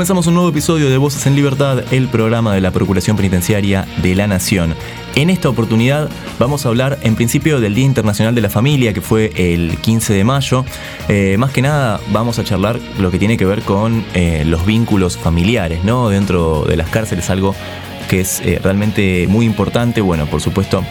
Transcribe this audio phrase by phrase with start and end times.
[0.00, 4.14] Comenzamos un nuevo episodio de Voces en Libertad, el programa de la Procuración Penitenciaria de
[4.14, 4.74] la Nación.
[5.14, 6.08] En esta oportunidad
[6.38, 10.14] vamos a hablar en principio del Día Internacional de la Familia, que fue el 15
[10.14, 10.64] de mayo.
[11.08, 14.64] Eh, más que nada vamos a charlar lo que tiene que ver con eh, los
[14.64, 16.08] vínculos familiares, ¿no?
[16.08, 17.54] Dentro de las cárceles, algo
[18.08, 20.00] que es eh, realmente muy importante.
[20.00, 20.82] Bueno, por supuesto,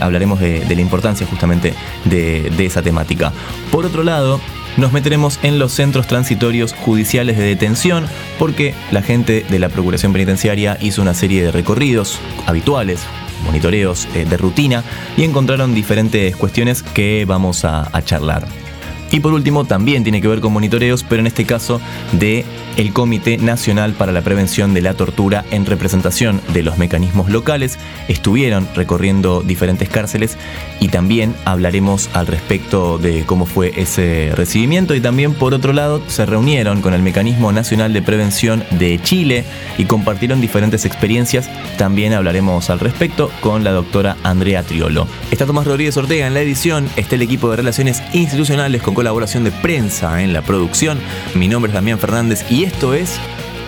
[0.00, 1.74] hablaremos de, la importancia justamente
[2.06, 3.30] de, de esa temática.
[3.70, 4.40] Por otro lado,
[4.78, 8.06] nos meteremos en los centros transitorios judiciales de detención
[8.38, 13.00] porque la gente de la Procuración Penitenciaria hizo una serie de recorridos habituales,
[13.44, 14.84] monitoreos eh, de rutina
[15.16, 18.67] y encontraron diferentes cuestiones que vamos a, a charlar.
[19.10, 21.80] Y por último, también tiene que ver con monitoreos, pero en este caso
[22.12, 22.44] de
[22.78, 27.76] el Comité Nacional para la Prevención de la Tortura en representación de los mecanismos locales
[28.06, 30.38] estuvieron recorriendo diferentes cárceles
[30.78, 36.00] y también hablaremos al respecto de cómo fue ese recibimiento y también por otro lado
[36.06, 39.44] se reunieron con el Mecanismo Nacional de Prevención de Chile
[39.76, 41.50] y compartieron diferentes experiencias.
[41.78, 45.08] También hablaremos al respecto con la doctora Andrea Triolo.
[45.32, 49.44] Está Tomás Rodríguez Ortega en la edición, está el equipo de Relaciones Institucionales con colaboración
[49.44, 50.98] de prensa en la producción.
[51.36, 53.20] Mi nombre es Damián Fernández y esto es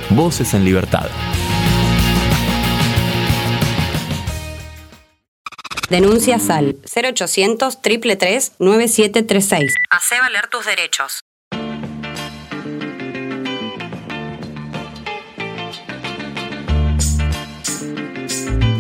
[0.09, 1.07] Voces en Libertad.
[5.89, 9.73] Denuncia SAL 0800 333 9736.
[9.91, 11.21] Hace valer tus derechos.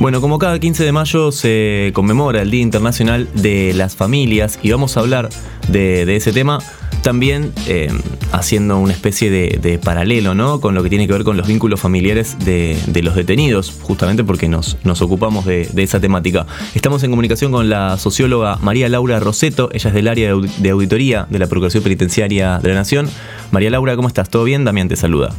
[0.01, 4.73] Bueno, como cada 15 de mayo se conmemora el Día Internacional de las Familias y
[4.73, 5.29] vamos a hablar
[5.71, 6.59] de, ese tema
[7.03, 7.89] también eh,
[8.33, 10.61] haciendo una especie de, paralelo ¿no?
[10.61, 14.49] con lo que tiene que ver con los vínculos familiares de, los detenidos, justamente porque
[14.49, 16.47] nos, nos ocupamos de, esa temática.
[16.75, 21.27] Estamos en comunicación con la socióloga María Laura Roseto, ella es del área de auditoría
[21.31, 23.09] de la Procuración Penitenciaria de la Nación.
[23.51, 24.29] María Laura, ¿cómo estás?
[24.29, 24.65] ¿Todo bien?
[24.65, 25.35] Damián te saluda.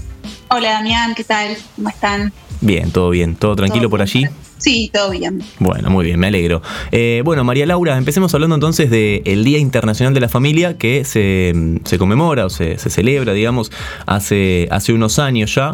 [0.50, 1.56] Hola Damián, ¿qué tal?
[1.75, 2.34] ¿Cómo están?
[2.59, 4.28] Bien, todo bien, todo tranquilo por allí.
[4.61, 5.41] Sí, todo bien.
[5.57, 6.61] Bueno, muy bien, me alegro.
[6.91, 11.97] Eh, bueno, María Laura, empecemos hablando entonces del Día Internacional de la Familia que se,
[11.97, 13.72] conmemora o se, celebra, digamos,
[14.05, 15.73] hace, hace unos años ya.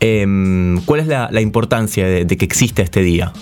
[0.00, 3.32] Em, ¿Cuál es la, importancia de, que exista este día?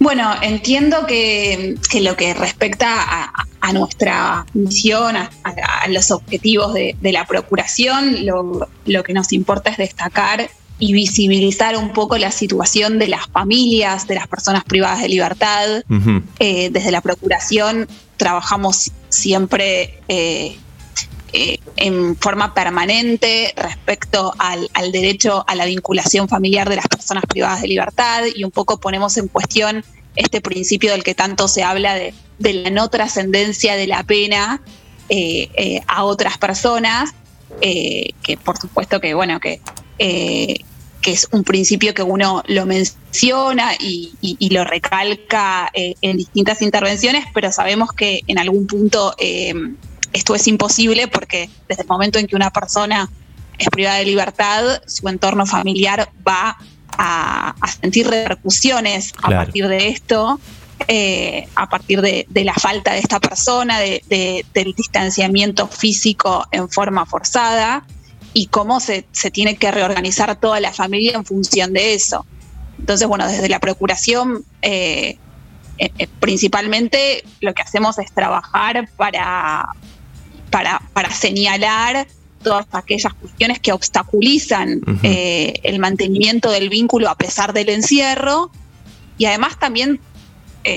[0.00, 5.30] Bueno, entiendo que, lo que respecta a, nuestra misión, a,
[5.90, 11.92] los objetivos de, la Procuración, lo, lo, que nos importa es destacar y visibilizar un
[11.92, 15.82] poco la situación de las familias, de las personas privadas de libertad.
[16.38, 20.56] Eh, desde la Procuración trabajamos siempre eh,
[21.32, 27.62] eh, en forma permanente respecto al, derecho a la vinculación familiar de las personas privadas
[27.62, 31.94] de libertad y un poco ponemos en cuestión este principio del que tanto se habla
[31.94, 34.60] de, la no trascendencia de la pena
[35.86, 37.14] a otras personas,
[37.60, 39.60] que por supuesto que, bueno, que
[39.98, 40.56] eh,
[41.02, 44.10] que es un principio que uno lo menciona y,
[44.50, 49.54] lo recalca eh, en distintas intervenciones, pero sabemos que en algún punto eh,
[50.12, 53.08] esto es imposible porque desde el momento en que una persona
[53.56, 56.56] es privada de libertad, su entorno familiar va
[56.98, 60.40] a, sentir repercusiones a partir de esto.
[61.54, 67.86] a partir de, la falta de esta persona, del distanciamiento físico en forma forzada
[68.36, 72.26] y cómo se, tiene que reorganizar toda la familia en función de eso.
[72.78, 75.16] Entonces, bueno, desde la Procuración, eh,
[75.78, 79.70] eh, eh, principalmente lo que hacemos es trabajar para,
[80.50, 82.06] para, señalar
[82.42, 88.50] todas aquellas cuestiones que obstaculizan el mantenimiento del vínculo a pesar del encierro.
[89.16, 89.98] Y además también,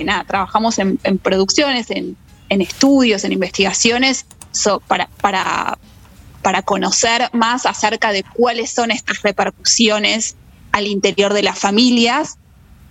[0.05, 2.15] nada, trabajamos en, producciones, en,
[2.47, 4.25] estudios, en investigaciones
[4.87, 5.77] para, para,
[6.41, 10.35] para conocer más acerca de cuáles son estas repercusiones
[10.71, 12.37] al interior de las familias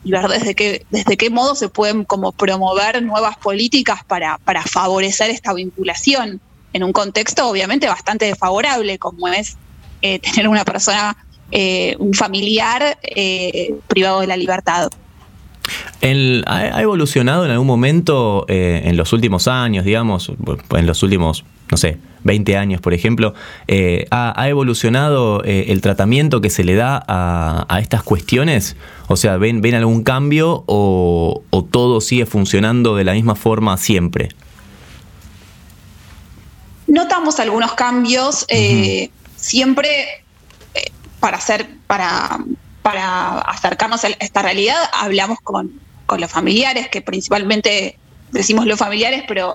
[0.04, 4.62] y ver desde qué, desde qué modo se pueden como promover nuevas políticas para, para
[4.62, 6.40] favorecer esta vinculación
[6.72, 9.56] en un contexto obviamente bastante desfavorable como es
[10.02, 11.16] eh, tener una persona,
[11.50, 14.90] eh, un familiar eh, privado de la libertad.
[16.00, 20.32] ¿Ha evolucionado en algún momento en los últimos años, digamos,
[20.70, 23.34] en los últimos no sé, 20 años, por ejemplo,
[23.66, 28.76] eh, ¿ha, evolucionado eh, el tratamiento que se le da a, estas cuestiones?
[29.08, 34.30] O sea, ¿ven, ven algún cambio o, todo sigue funcionando de la misma forma siempre?
[36.86, 40.24] Notamos algunos cambios, eh, siempre
[41.20, 42.38] para hacer, para,
[42.82, 45.72] para acercarnos a esta realidad, hablamos con,
[46.06, 47.98] con los familiares, que principalmente
[48.30, 49.54] decimos los familiares, pero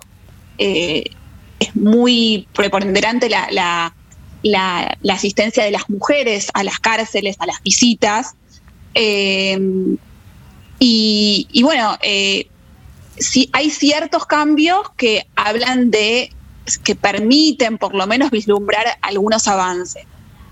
[1.63, 3.93] es muy preponderante la,
[5.09, 8.35] asistencia de las mujeres a las cárceles, a las visitas.
[8.93, 9.57] Eh,
[10.79, 12.47] y, bueno, eh,
[13.53, 16.31] hay ciertos cambios que hablan de,
[16.83, 20.03] que permiten por lo menos vislumbrar algunos avances.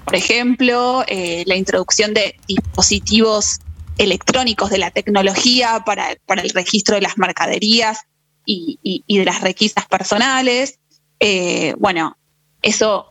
[0.06, 3.60] Por ejemplo, eh, la introducción de dispositivos
[3.98, 8.00] electrónicos de la tecnología para, el registro de las mercaderías
[8.46, 10.80] y de las requisas personales,
[11.24, 12.18] eh, bueno,
[12.64, 13.08] eso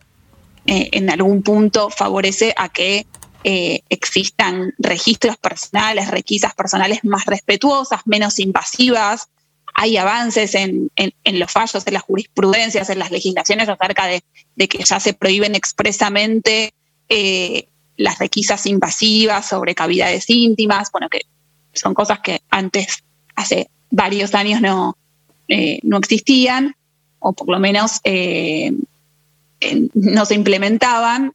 [0.66, 3.06] eh, en algún punto favorece a que
[3.44, 9.28] eh, existan registros personales, requisas personales más respetuosas, menos invasivas.
[9.74, 10.90] Hay avances en,
[11.24, 14.22] los fallos, en las jurisprudencias, en las legislaciones acerca de,
[14.68, 16.74] que ya se prohíben expresamente
[17.96, 21.20] las requisas invasivas sobre cavidades íntimas, bueno, que
[21.72, 23.04] son cosas que antes,
[23.36, 24.96] hace varios años no,
[25.82, 26.74] no existían
[27.20, 28.72] o por lo menos eh,
[29.94, 31.34] no se implementaban.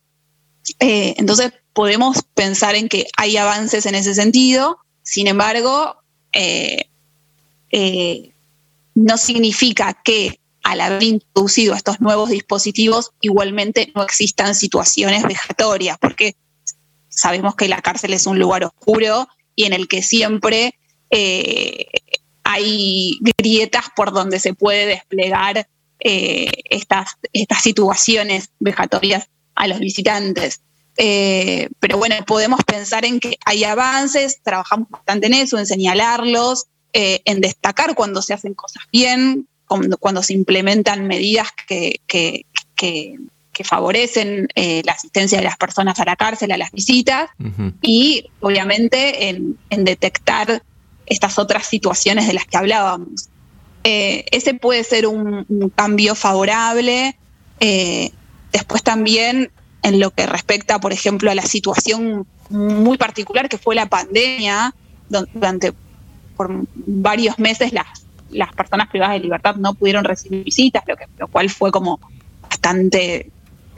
[0.80, 5.98] Eh, entonces podemos pensar en que hay avances en ese sentido, sin embargo,
[6.34, 6.90] eh,
[8.96, 16.36] no significa que al haber introducido estos nuevos dispositivos igualmente no existan situaciones vejatorias, porque
[17.10, 20.76] sabemos que la cárcel es un lugar oscuro y en el que siempre
[22.44, 25.68] hay grietas por donde se puede desplegar
[26.00, 30.62] eh, estas, estas situaciones vejatorias a los visitantes.
[30.98, 36.66] Eh, pero bueno, podemos pensar en que hay avances, trabajamos bastante en eso, en señalarlos,
[36.94, 42.46] eh, en destacar cuando se hacen cosas bien, cuando, se implementan medidas que, que,
[43.64, 47.30] favorecen la asistencia de las personas a la cárcel, a las visitas,
[47.82, 50.62] y obviamente en, en detectar
[51.08, 53.30] estas otras situaciones de las que hablábamos.
[53.88, 55.46] Eh, ese puede ser un,
[55.76, 57.16] cambio favorable.
[57.60, 58.12] Eh,
[58.52, 59.52] después también
[59.84, 64.74] en lo que respecta, por ejemplo, a la situación muy particular que fue la pandemia,
[65.08, 65.74] durante
[66.36, 67.86] por varios meses las,
[68.32, 72.00] las personas privadas de libertad no pudieron recibir visitas, lo, que, lo cual fue como
[72.42, 73.30] bastante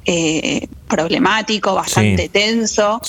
[0.05, 3.01] eh, problemático, bastante tenso.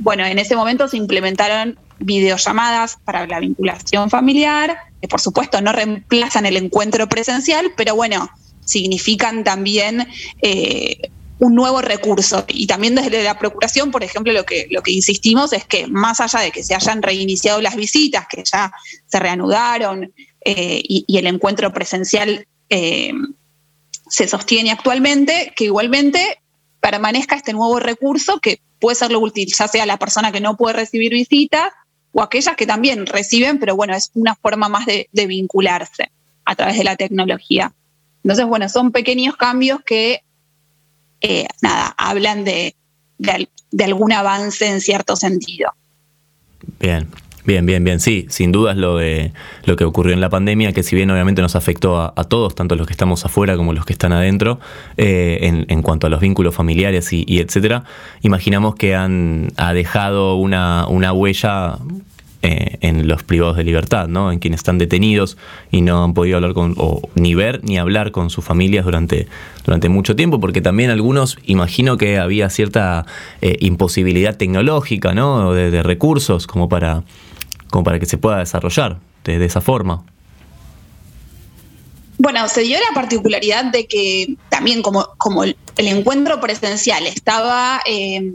[0.00, 5.72] bueno, en ese momento se implementaron videollamadas para la vinculación familiar, que por supuesto no
[5.72, 8.30] reemplazan el encuentro presencial, pero bueno,
[8.64, 10.06] significan también
[10.40, 12.44] eh, un nuevo recurso.
[12.48, 16.20] Y también desde la Procuración, por ejemplo, lo que, lo que insistimos es que más
[16.20, 18.72] allá de que se hayan reiniciado las visitas, que ya
[19.06, 20.12] se reanudaron
[20.44, 23.12] eh, y, el encuentro presencial eh,
[24.08, 26.38] se sostiene actualmente, que igualmente
[26.80, 30.56] permanezca este nuevo recurso que puede ser lo útil, ya sea la persona que no
[30.56, 31.72] puede recibir visitas
[32.12, 36.10] o aquellas que también reciben, pero bueno, es una forma más de, vincularse
[36.44, 37.72] a través de la tecnología.
[38.22, 40.22] Entonces, bueno, son pequeños cambios que,
[41.20, 42.76] eh, nada, hablan de,
[43.18, 45.72] de, algún avance en cierto sentido.
[46.78, 47.08] Bien,
[47.44, 47.98] Bien, bien, bien.
[47.98, 49.32] Sí, sin duda es lo de
[49.64, 52.76] lo que ocurrió en la pandemia, que si bien obviamente nos afectó a, todos, tanto
[52.76, 54.60] los que estamos afuera como los que están adentro,
[54.96, 57.82] eh, en, cuanto a los vínculos familiares y, etcétera,
[58.22, 61.78] imaginamos que han ha dejado una, una huella
[62.44, 64.32] eh, en los privados de libertad, ¿no?
[64.32, 65.36] En quienes están detenidos
[65.70, 69.28] y no han podido hablar con, o ni ver ni hablar con sus familias durante,
[69.64, 73.06] durante mucho tiempo, porque también algunos, imagino que había cierta
[73.42, 75.52] eh, imposibilidad tecnológica, ¿no?
[75.52, 77.04] De, recursos como para,
[77.72, 80.04] como para que se pueda desarrollar de, esa forma.
[82.18, 88.30] Bueno, se dio la particularidad de que también como, como el, encuentro presencial estaba, eh,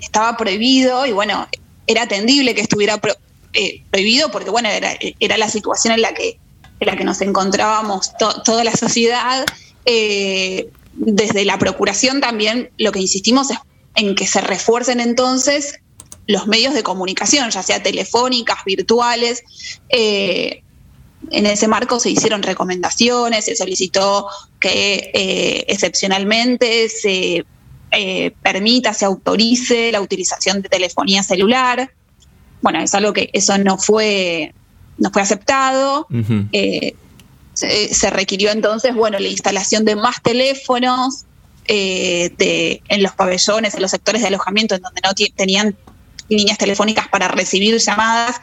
[0.00, 1.46] estaba prohibido y bueno,
[1.86, 3.00] era atendible que estuviera
[3.52, 6.38] eh, prohibido porque, bueno, era, era, la situación en la que,
[6.80, 8.10] en la que nos encontrábamos
[8.44, 9.46] toda la sociedad.
[9.86, 13.58] Eh, desde la Procuración también lo que insistimos es
[13.94, 15.80] en que se refuercen entonces
[16.30, 19.42] los medios de comunicación, ya sea telefónicas, virtuales.
[19.88, 20.62] Eh,
[21.30, 27.44] en ese marco se hicieron recomendaciones, se solicitó que excepcionalmente se
[28.42, 31.90] permita, se autorice la utilización de telefonía celular
[32.62, 34.52] bueno, es algo que eso no fue,
[34.98, 36.06] no fue aceptado.
[36.52, 36.94] Eh,
[37.54, 41.24] se, requirió entonces, bueno, la instalación de más teléfonos
[41.66, 45.76] de, en los pabellones, en los sectores de alojamiento en donde no tenían
[46.36, 48.40] líneas telefónicas para recibir llamadas,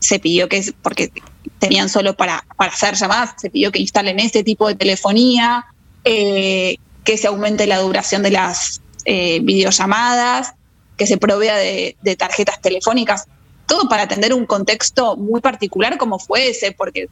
[0.00, 1.12] se pidió que, porque
[1.58, 5.66] tenían solo para, para hacer llamadas, se pidió que instalen este tipo de telefonía,
[6.04, 10.54] eh, que se aumente la duración de las eh, videollamadas,
[10.96, 13.26] que se provea de, tarjetas telefónicas,
[13.66, 17.08] todo para atender un contexto muy particular como fue ese, porque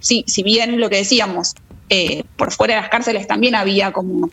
[0.00, 1.54] sí, si bien lo que decíamos,
[1.88, 4.30] eh, por fuera de las cárceles también había como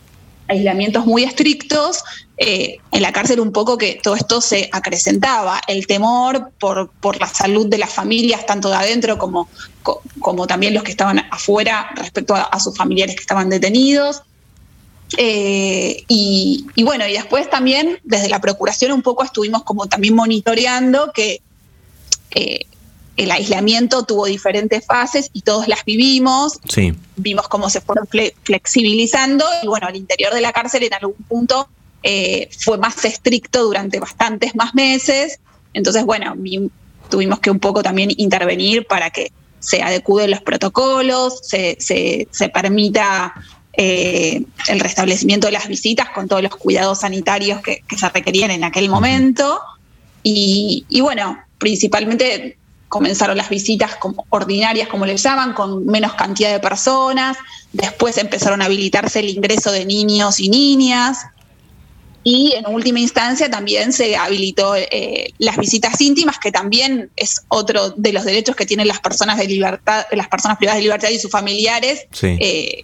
[0.47, 2.03] aislamientos muy estrictos,
[2.43, 7.19] eh, en la cárcel un poco que todo esto se acrecentaba, el temor por, por
[7.19, 9.47] la salud de las familias, tanto de adentro como,
[10.19, 14.23] como también los que estaban afuera respecto a, sus familiares que estaban detenidos.
[15.19, 21.11] Eh, y, bueno, y después también desde la Procuración un poco estuvimos como también monitoreando
[21.13, 21.43] que
[22.31, 22.65] eh,
[23.17, 26.57] el aislamiento tuvo diferentes fases y todos las vivimos.
[26.67, 26.91] Sí.
[27.17, 28.07] Vimos cómo se fueron
[28.41, 31.69] flexibilizando y bueno, al interior de la cárcel en algún punto
[32.03, 35.39] eh, fue más estricto durante bastantes más meses.
[35.73, 36.35] Entonces, bueno,
[37.09, 43.33] tuvimos que un poco también intervenir para que se adecúen los protocolos, se, se, permita
[43.73, 48.63] eh, el restablecimiento de las visitas con todos los cuidados sanitarios que, se requerían en
[48.63, 49.59] aquel momento.
[50.23, 52.57] Y, y, bueno, principalmente
[52.89, 57.37] comenzaron las visitas como ordinarias, como les llaman, con menos cantidad de personas.
[57.71, 61.27] Después empezaron a habilitarse el ingreso de niños y niñas.
[62.23, 67.91] Y en última instancia también se habilitó eh, las visitas íntimas, que también es otro
[67.91, 71.17] de los derechos que tienen las personas de libertad, las personas privadas de libertad y
[71.17, 72.05] sus familiares.
[72.21, 72.83] Eh,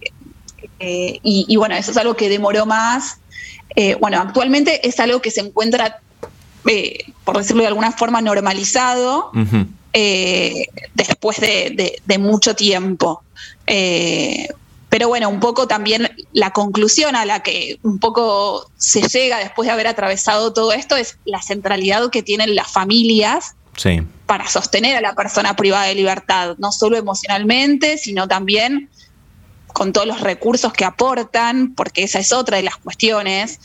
[0.80, 3.18] eh, y, bueno, eso es algo que demoró más.
[4.00, 6.00] bueno, actualmente es algo que se encuentra,
[7.24, 9.30] por decirlo de alguna forma, normalizado.
[10.94, 13.22] Después de, mucho tiempo.
[14.88, 19.66] Pero bueno, un poco también la conclusión a la que un poco se llega después
[19.66, 23.54] de haber atravesado todo esto es la centralidad que tienen las familias
[24.26, 28.88] para sostener a la persona privada de libertad, no solo emocionalmente, sino también
[29.72, 33.60] con todos los recursos que aportan, porque esa es otra de las cuestiones.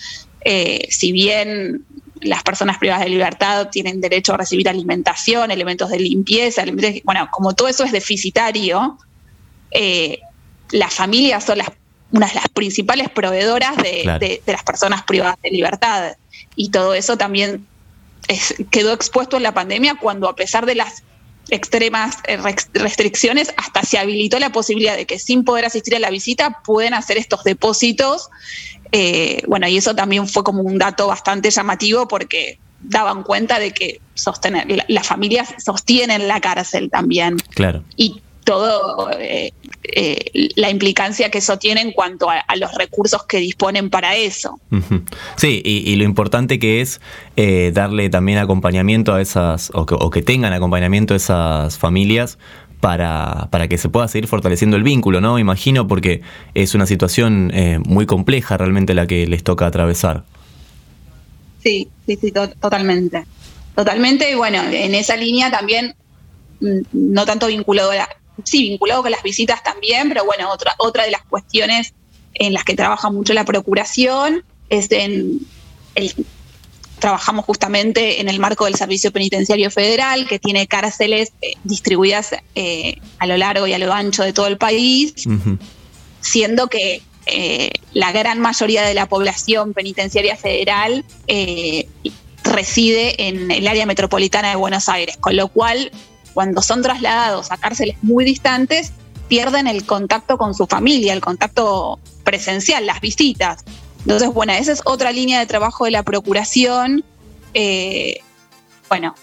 [0.45, 1.85] Eh, si bien
[2.21, 6.63] las personas privadas de libertad tienen derecho a recibir alimentación, elementos de limpieza,
[7.03, 8.97] bueno, como todo eso es deficitario,
[9.71, 10.19] eh,
[10.73, 11.71] las familias son las,
[12.11, 16.17] unas de las principales proveedoras de, las personas privadas de libertad.
[16.55, 17.65] Y todo eso también
[18.69, 21.03] quedó expuesto en la pandemia cuando a pesar de las
[21.49, 22.37] extremas eh,
[22.73, 26.93] restricciones, hasta se habilitó la posibilidad de que sin poder asistir a la visita pueden
[26.93, 28.29] hacer estos depósitos
[28.95, 33.71] eh, bueno, y eso también fue como un dato bastante llamativo porque daban cuenta de
[33.71, 37.37] que sostener, las familias sostienen la cárcel también.
[37.55, 37.83] Claro.
[37.97, 43.37] Y todo eh, eh, la implicancia que eso tiene en cuanto a, los recursos que
[43.37, 44.59] disponen para eso.
[45.35, 47.01] Sí, y, lo importante que es
[47.73, 52.37] darle también acompañamiento a esas, o que, o que tengan acompañamiento a esas familias
[52.83, 55.39] para, para, que se pueda seguir fortaleciendo el vínculo, ¿no?
[55.39, 56.19] Imagino, porque
[56.53, 60.25] es una situación eh, muy compleja realmente la que les toca atravesar.
[61.63, 63.23] Sí, sí, sí, totalmente.
[63.73, 65.95] Totalmente, y bueno, en esa línea también,
[66.59, 68.09] mm, no tanto vinculado a la,
[68.43, 71.93] sí, vinculado con las visitas también, pero bueno, otra, otra de las cuestiones
[72.33, 75.39] en las que trabaja mucho la procuración es en
[75.95, 76.25] el
[77.03, 82.95] trabajamos justamente en el marco del Servicio Penitenciario Federal, que tiene cárceles eh, distribuidas eh,
[83.19, 85.13] a lo largo y a lo ancho de todo el país,
[86.21, 91.03] siendo que eh, la gran mayoría de la población penitenciaria federal
[92.45, 95.91] reside en el área metropolitana de Buenos Aires, con lo cual
[96.33, 98.91] cuando son trasladados a cárceles muy distantes,
[99.27, 103.63] pierden el contacto con su familia, el contacto presencial, las visitas.
[103.99, 107.03] Entonces, bueno, esa es otra línea de trabajo de la Procuración.
[107.53, 108.19] Eh,
[108.89, 109.15] bueno,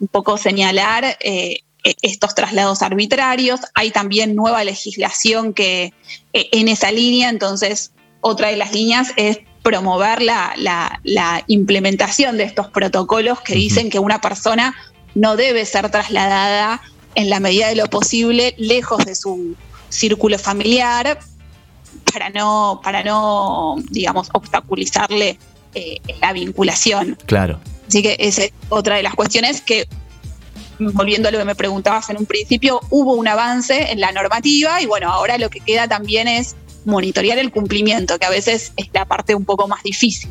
[0.00, 1.60] un poco señalar eh,
[2.02, 3.60] estos traslados arbitrarios.
[3.74, 5.92] Hay también nueva legislación que
[6.32, 10.54] e-, en esa línea, entonces otra de las líneas es promover la,
[11.48, 14.76] implementación de estos protocolos que dicen que una persona
[15.16, 16.82] no debe ser trasladada
[17.14, 19.56] en la medida de lo posible lejos de su
[19.88, 21.18] círculo familiar
[22.12, 25.38] para no, para no digamos, obstaculizarle
[25.74, 27.16] eh, la vinculación.
[27.26, 27.58] Claro.
[27.88, 29.88] Así que esa es otra de las cuestiones que,
[30.78, 34.82] volviendo a lo que me preguntabas en un principio, hubo un avance en la normativa
[34.82, 38.88] y bueno, ahora lo que queda también es monitorear el cumplimiento, que a veces es
[38.92, 40.30] la parte un poco más difícil.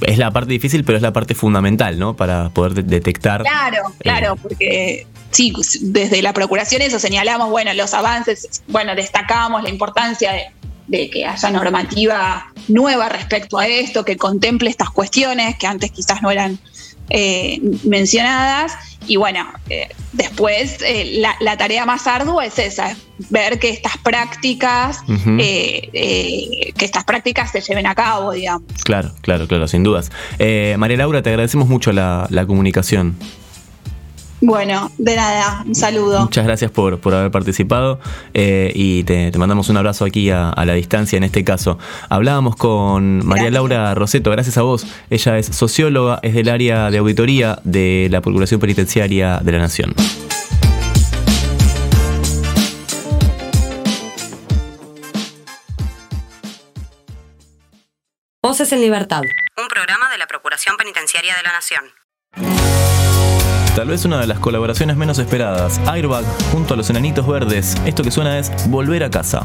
[0.00, 2.16] Es la parte difícil, pero es la parte fundamental, ¿no?
[2.16, 3.42] Para poder detectar.
[3.42, 9.68] Claro, claro, porque sí, desde la procuración eso señalamos, bueno, los avances, bueno, destacamos la
[9.68, 10.46] importancia de,
[10.86, 16.22] de que haya normativa nueva respecto a esto, que contemple estas cuestiones que antes quizás
[16.22, 16.58] no eran
[17.10, 18.72] eh, mencionadas.
[19.06, 22.96] Y bueno, eh, después eh, la, tarea más ardua es esa,
[23.28, 25.00] ver que estas prácticas,
[25.36, 28.62] que estas prácticas se lleven a cabo, digamos.
[28.82, 30.10] Claro, claro, claro, sin dudas.
[30.78, 33.16] María Laura, te agradecemos mucho la, la comunicación.
[34.40, 36.22] Bueno, de nada, un saludo.
[36.22, 37.98] Muchas gracias por, por haber participado
[38.34, 41.78] eh, y te, mandamos un abrazo aquí a, la distancia en este caso.
[42.08, 44.86] Hablábamos con María Laura Roseto, gracias a vos.
[45.10, 49.94] Ella es socióloga, es del área de auditoría de la Procuración Penitenciaria de la Nación.
[58.42, 59.22] Voces en Libertad.
[59.56, 61.84] Un programa de la Procuración Penitenciaria de la Nación.
[63.74, 67.76] Tal vez una de las colaboraciones menos esperadas, Airbag junto a los enanitos verdes.
[67.84, 69.44] Esto que suena es Volver a casa.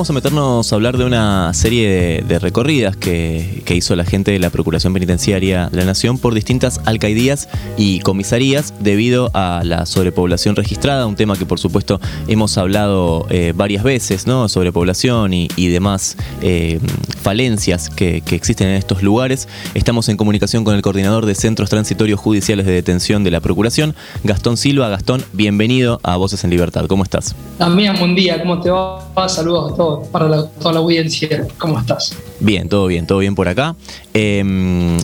[0.00, 4.38] Vamos a meternos a hablar de una serie de, recorridas que, hizo la gente de
[4.38, 10.56] la Procuración Penitenciaria de la Nación por distintas alcaidías y comisarías debido a la sobrepoblación
[10.56, 14.48] registrada, un tema que por supuesto hemos hablado eh, varias veces, ¿no?
[14.48, 16.80] Sobrepoblación y, demás eh,
[17.22, 19.48] falencias que, que existen en estos lugares.
[19.74, 23.94] Estamos en comunicación con el coordinador de Centros Transitorios Judiciales de Detención de la Procuración,
[24.24, 24.88] Gastón Silva.
[24.88, 26.86] Gastón, bienvenido a Voces en Libertad.
[26.86, 27.36] ¿Cómo estás?
[27.58, 29.06] También, buen día, ¿cómo te va?
[29.28, 31.46] Saludos todo, para la- toda la audiencia.
[31.58, 32.14] ¿Cómo estás?
[32.40, 33.74] Bien, todo bien, todo bien por acá.
[34.14, 34.42] Eh,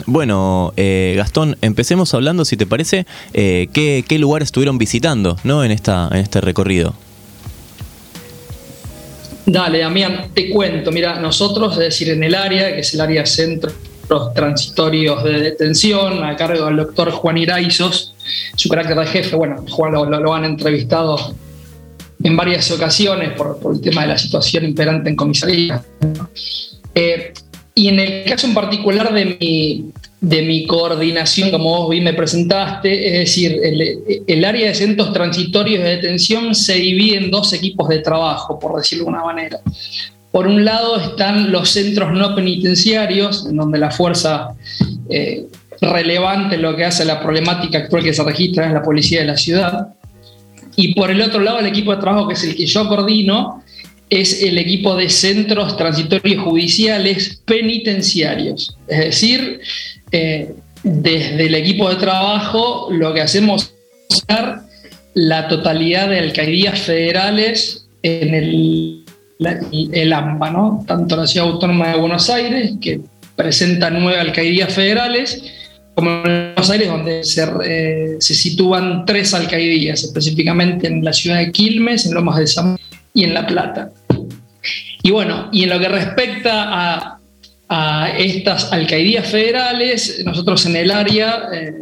[0.06, 5.64] bueno, eh, Gastón, empecemos hablando, si te parece, eh, qué, qué lugares estuvieron visitando ¿no?
[5.64, 6.94] en, esta, en este recorrido.
[9.46, 10.90] Dale, Damián, te cuento.
[10.90, 13.74] Mira, nosotros, es decir, en el área, que es el área centros
[14.34, 18.14] transitorios de detención, a cargo del doctor Juan Iraizos,
[18.56, 21.34] su carácter de jefe, bueno, Juan lo, lo- lo han entrevistado
[22.22, 25.82] en varias ocasiones por, el tema de la situación imperante en comisaría.
[26.94, 27.32] Eh,
[27.74, 32.14] y en el caso en particular de mi, de mi coordinación, como vos bien me
[32.14, 33.60] presentaste, es decir,
[34.26, 38.76] el, área de centros transitorios de detención se divide en dos equipos de trabajo, por
[38.76, 39.60] decirlo de alguna manera.
[40.32, 44.54] Por un lado están los centros no penitenciarios, en donde la fuerza
[45.10, 45.46] eh,
[45.80, 49.26] relevante en lo que hace la problemática actual que se registra es la policía de
[49.26, 49.88] la ciudad.
[50.76, 53.62] Y por el otro lado, el equipo de trabajo, que es el que yo coordino,
[54.08, 58.76] es el equipo de centros transitorios judiciales penitenciarios.
[58.86, 59.60] Es decir,
[60.12, 63.72] eh, desde el equipo de trabajo lo que hacemos
[64.10, 64.24] es
[65.14, 69.04] la totalidad de alcaldías federales en el,
[69.92, 70.84] el AMBA, ¿no?
[70.86, 73.00] tanto la Ciudad Autónoma de Buenos Aires, que
[73.34, 75.42] presenta nueve alcaldías federales,
[75.96, 81.50] como en Buenos Aires, donde se, eh, sitúan tres alcaldías, específicamente en la ciudad de
[81.50, 82.82] Quilmes, en Lomas de Zamora
[83.14, 83.90] y en La Plata.
[85.02, 87.12] Y bueno, y en lo que respecta
[87.68, 91.74] a, estas alcaldías federales, nosotros en el área eh,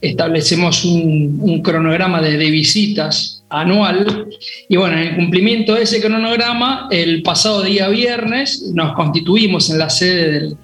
[0.00, 4.26] establecemos un, un cronograma de, de visitas anual
[4.68, 9.78] y bueno, en el cumplimiento de ese cronograma, el pasado día viernes nos constituimos en
[9.78, 10.56] la sede del,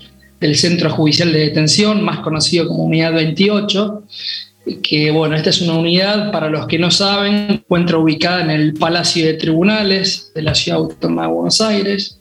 [0.42, 4.02] del Centro Judicial de Detención, más conocido como Unidad 28,
[4.83, 8.74] que bueno, esta es una unidad, para los que no saben, encuentra ubicada en el
[8.74, 12.18] Palacio de Tribunales de la Ciudad Autónoma de Buenos Aires.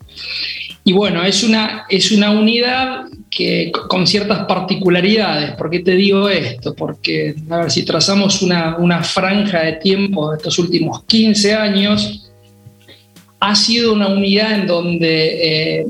[0.83, 5.55] Y bueno, es una, es una unidad que con ciertas particularidades.
[5.55, 6.75] ¿Por qué te digo esto?
[6.75, 12.31] Porque, a ver, si trazamos una, una franja de tiempo de estos últimos 15 años,
[13.39, 15.87] ha sido una unidad en donde eh,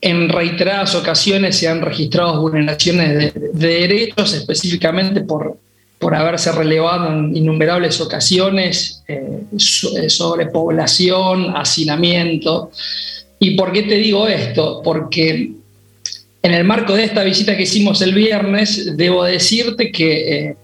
[0.00, 5.56] en reiteradas ocasiones se han registrado vulneraciones de, de derechos, específicamente por,
[6.04, 12.70] por haberse relevado en innumerables ocasiones eh, eh, sobrepoblación, hacinamiento.
[13.38, 14.82] ¿Y por qué te digo esto?
[14.84, 15.52] Porque
[16.42, 20.56] en el marco de esta visita que hicimos el viernes, debo decirte que eh,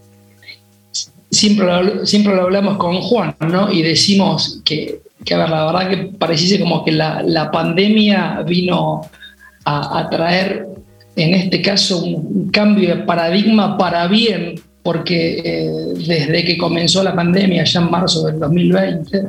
[1.31, 3.73] siempre, lo, siempre lo hablamos con Juan, ¿no?
[3.73, 8.43] Y decimos que, que, a ver, la verdad que pareciese como que la, la pandemia
[8.47, 9.03] vino
[9.65, 10.67] a, a traer,
[11.17, 15.71] en este caso, un cambio de paradigma para bien, porque eh,
[16.07, 19.23] desde que comenzó la pandemia, ya en marzo del 2020,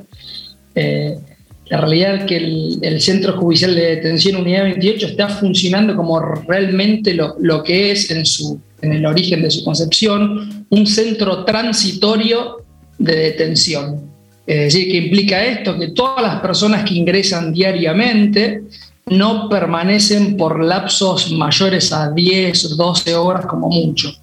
[0.76, 1.18] eh,
[1.66, 6.20] la realidad es que el, el Centro Judicial de Detención Unidad 28 está funcionando como
[6.20, 11.44] realmente lo, lo que es en, su, en el origen de su concepción, un centro
[11.46, 12.58] transitorio
[12.98, 14.12] de detención.
[14.46, 18.64] Es decir, que implica esto, que todas las personas que ingresan diariamente
[19.08, 24.14] no permanecen por lapsos mayores a 10, 12 horas como mucho,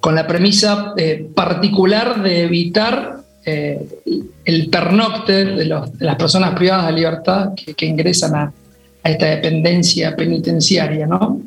[0.00, 3.80] con la premisa eh, particular de evitar eh,
[4.44, 8.52] el pernocte de, las personas privadas de libertad que, que ingresan a,
[9.02, 11.40] a esta dependencia penitenciaria, ¿no?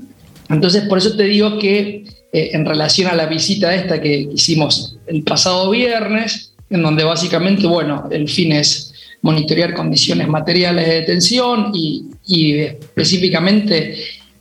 [0.50, 4.98] Entonces, por eso te digo que eh, en relación a la visita esta que hicimos
[5.08, 11.72] el pasado viernes, en donde básicamente, bueno, el fin es monitorear condiciones materiales de detención
[11.74, 12.08] y,
[12.60, 13.96] específicamente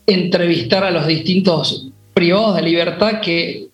[0.09, 3.69] entrevistar a los distintos privados de libertad que,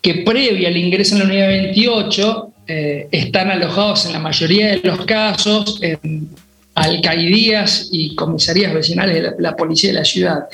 [0.00, 4.80] que previa al ingreso en la unidad 28 eh, están alojados en la mayoría de
[4.82, 6.30] los casos en
[6.74, 10.44] alcaldías y comisarías vecinales de la policía de la ciudad,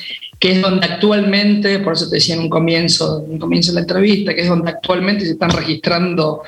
[0.40, 3.74] que es donde actualmente, por eso te decía en un comienzo, en un comienzo de
[3.76, 6.42] la entrevista, que es donde actualmente se están registrando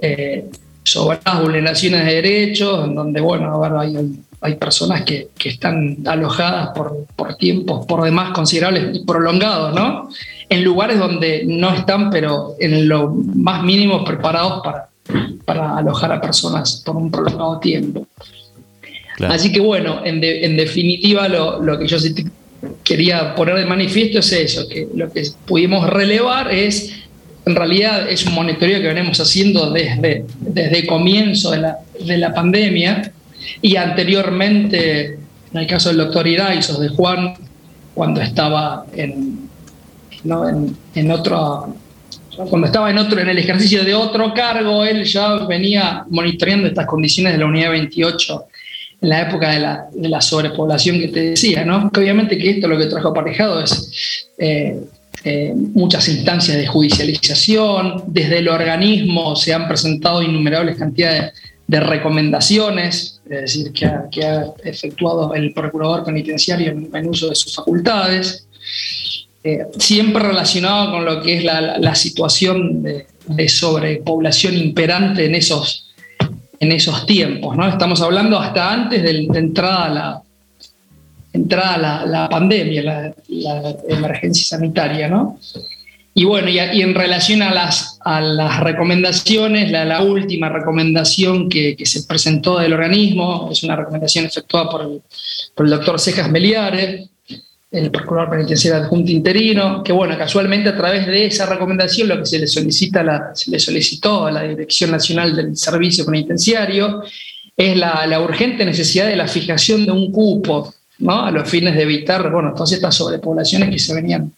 [0.00, 0.44] eh,
[0.84, 6.70] sobradas vulneraciones de derechos, en donde, bueno, hay, hay- hay personas que, que están alojadas
[6.74, 10.08] por, por tiempos por demás considerables y prolongados, ¿no?
[10.48, 14.88] En lugares donde no están, pero en lo más mínimo preparados para,
[15.44, 18.08] para alojar a personas por un prolongado tiempo.
[19.16, 19.32] Claro.
[19.34, 22.24] Así que bueno, en, de- en definitiva lo, lo que yo sí te
[22.84, 26.92] quería poner de manifiesto es eso, que lo que pudimos relevar es,
[27.44, 32.18] en realidad es un monitoreo que venimos haciendo desde, desde el comienzo de la, de
[32.18, 33.12] la pandemia
[33.60, 35.18] y anteriormente,
[35.52, 37.34] en el caso del doctor Iraizos, de Juan,
[37.94, 39.48] cuando estaba en,
[40.24, 40.48] ¿no?
[40.48, 41.74] en, en otro
[42.48, 46.86] cuando estaba en otro en el ejercicio de otro cargo, él ya venía monitoreando estas
[46.86, 48.46] condiciones de la unidad 28
[49.02, 51.90] en la época de la, de la sobrepoblación que te decía, ¿no?
[51.94, 54.80] Obviamente que esto lo que trajo aparejado es eh,
[55.24, 61.32] eh, muchas instancias de judicialización, desde el organismo se han presentado innumerables cantidades
[61.66, 68.46] de recomendaciones, es decir, que ha, efectuado el procurador penitenciario en, uso de sus facultades,
[69.44, 75.91] eh, siempre relacionado con lo que es la, la- situación de sobrepoblación imperante en esos,
[76.62, 77.56] en esos tiempos.
[77.56, 77.68] ¿no?
[77.68, 80.22] Estamos hablando hasta antes del- de, entrada la,
[81.32, 82.82] entrada la, la pandemia,
[83.28, 85.08] la, emergencia sanitaria.
[85.08, 85.38] ¿no?
[86.14, 90.48] Y bueno, y, a- y en relación a las, a las recomendaciones, la, la última
[90.50, 95.02] recomendación que, que se presentó del organismo es una recomendación efectuada por el,
[95.56, 97.08] por el doctor Cejas Meliares,
[97.72, 102.26] el procurador penitenciario adjunto interino, que bueno, casualmente a través de esa recomendación lo que
[102.26, 107.02] se le solicita la- se le solicitó a la Dirección Nacional del Servicio Penitenciario
[107.56, 111.24] es la, urgente necesidad de la fijación de un cupo, ¿no?
[111.24, 114.32] A los fines de evitar, bueno, todas estas sobrepoblaciones que se venían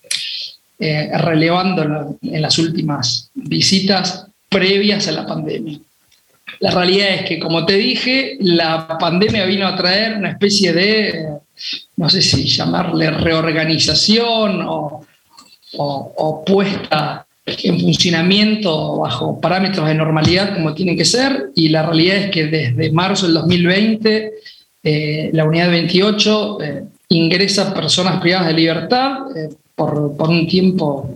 [0.79, 5.79] eh, relevando en las últimas visitas previas a la pandemia.
[6.65, 11.27] La realidad es que, como te dije, la pandemia vino a traer una especie de,
[11.99, 15.05] no sé si llamarle reorganización o,
[15.77, 21.83] o- o puesta en funcionamiento bajo parámetros de normalidad como tienen que ser, y la
[21.83, 24.33] realidad es que desde marzo del 2020
[24.85, 31.11] eh, la unidad 28 eh, ingresa personas privadas de libertad eh, por, por un tiempo,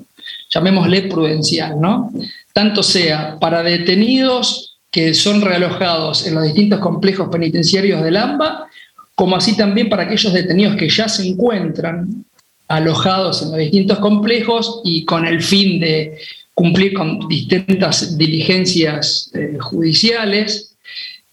[0.50, 2.12] llamémosle prudencial, ¿no?
[2.52, 4.67] Tanto sea para detenidos
[4.98, 8.66] que son realojados en los distintos complejos penitenciarios del AMBA,
[9.14, 12.24] como así también para aquellos detenidos que ya se encuentran
[12.66, 16.18] alojados en los distintos complejos y con el fin de
[16.52, 20.74] cumplir con distintas diligencias eh, judiciales,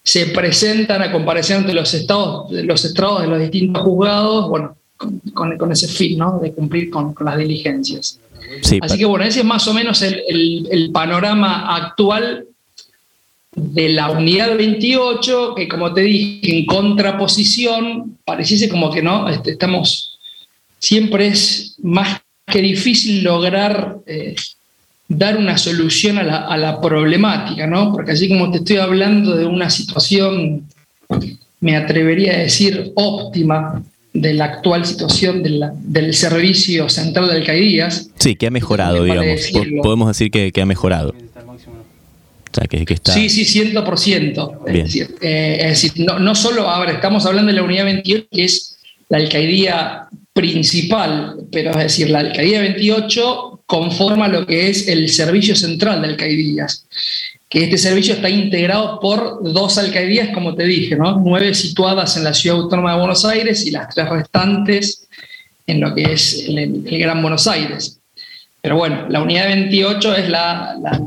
[0.04, 5.18] se presentan a comparecer ante los estados, los estrados de los distintos juzgados, bueno, con,
[5.34, 6.38] con- con ese fin, ¿no?
[6.38, 8.20] De cumplir con, con las diligencias.
[8.62, 12.44] Sí, Así que bueno, ese es más o menos el, el- el panorama actual
[13.56, 19.52] de la unidad 28, que como te dije, en contraposición, pareciese como que no, Este,
[19.52, 20.18] estamos,
[20.78, 24.36] siempre es más que difícil lograr eh,
[25.08, 27.92] dar una solución a la, a la problemática, ¿no?
[27.92, 30.64] Porque así como te estoy hablando de una situación,
[31.60, 37.34] me atrevería a decir, óptima de la actual situación de la- del servicio central de
[37.36, 39.26] alcaldías, sí, que ha mejorado, Me digamos.
[39.26, 39.82] decirlo.
[39.82, 41.14] Podemos decir que, que ha mejorado.
[42.56, 43.12] O sea, que, que está...
[43.12, 44.60] Sí, sí, 100%.
[44.66, 48.28] Es decir, eh, es decir, no, no solo, ahora estamos hablando de la unidad 28,
[48.32, 48.78] que es
[49.10, 55.54] la alcaldía principal, pero es decir, la alcaldía 28 conforma lo que es el servicio
[55.54, 56.86] central de alcaldías,
[57.48, 61.18] que este servicio está integrado por dos alcaldías, como te dije, ¿no?
[61.18, 65.06] nueve situadas en la ciudad autónoma de Buenos Aires y las tres restantes
[65.66, 67.98] en lo que es el, el Gran Buenos Aires.
[68.62, 71.00] Pero bueno, la unidad 28 es la, la-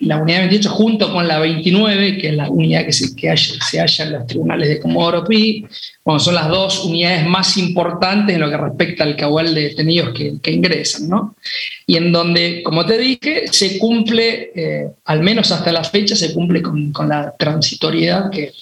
[0.00, 3.60] la unidad 28 junto con la 29, que es la unidad que se, que halla-
[3.62, 5.66] se halla en los tribunales de Comodoro Pi,
[6.18, 10.32] son las dos unidades más importantes en lo que respecta al caudal de detenidos que,
[10.42, 11.36] que ingresan, ¿no?
[11.86, 16.32] Y en donde, como te dije, se cumple, eh, al menos hasta la fecha, se
[16.32, 18.52] cumple con, con la transitoriedad que,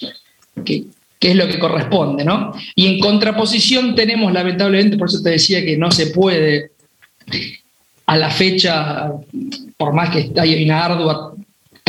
[0.65, 0.83] que,
[1.19, 2.53] que es lo que corresponde, ¿no?
[2.75, 6.71] Y en contraposición tenemos, lamentablemente, por eso te decía que no se puede
[8.05, 9.11] a la fecha,
[9.77, 11.28] por más que hay una ardua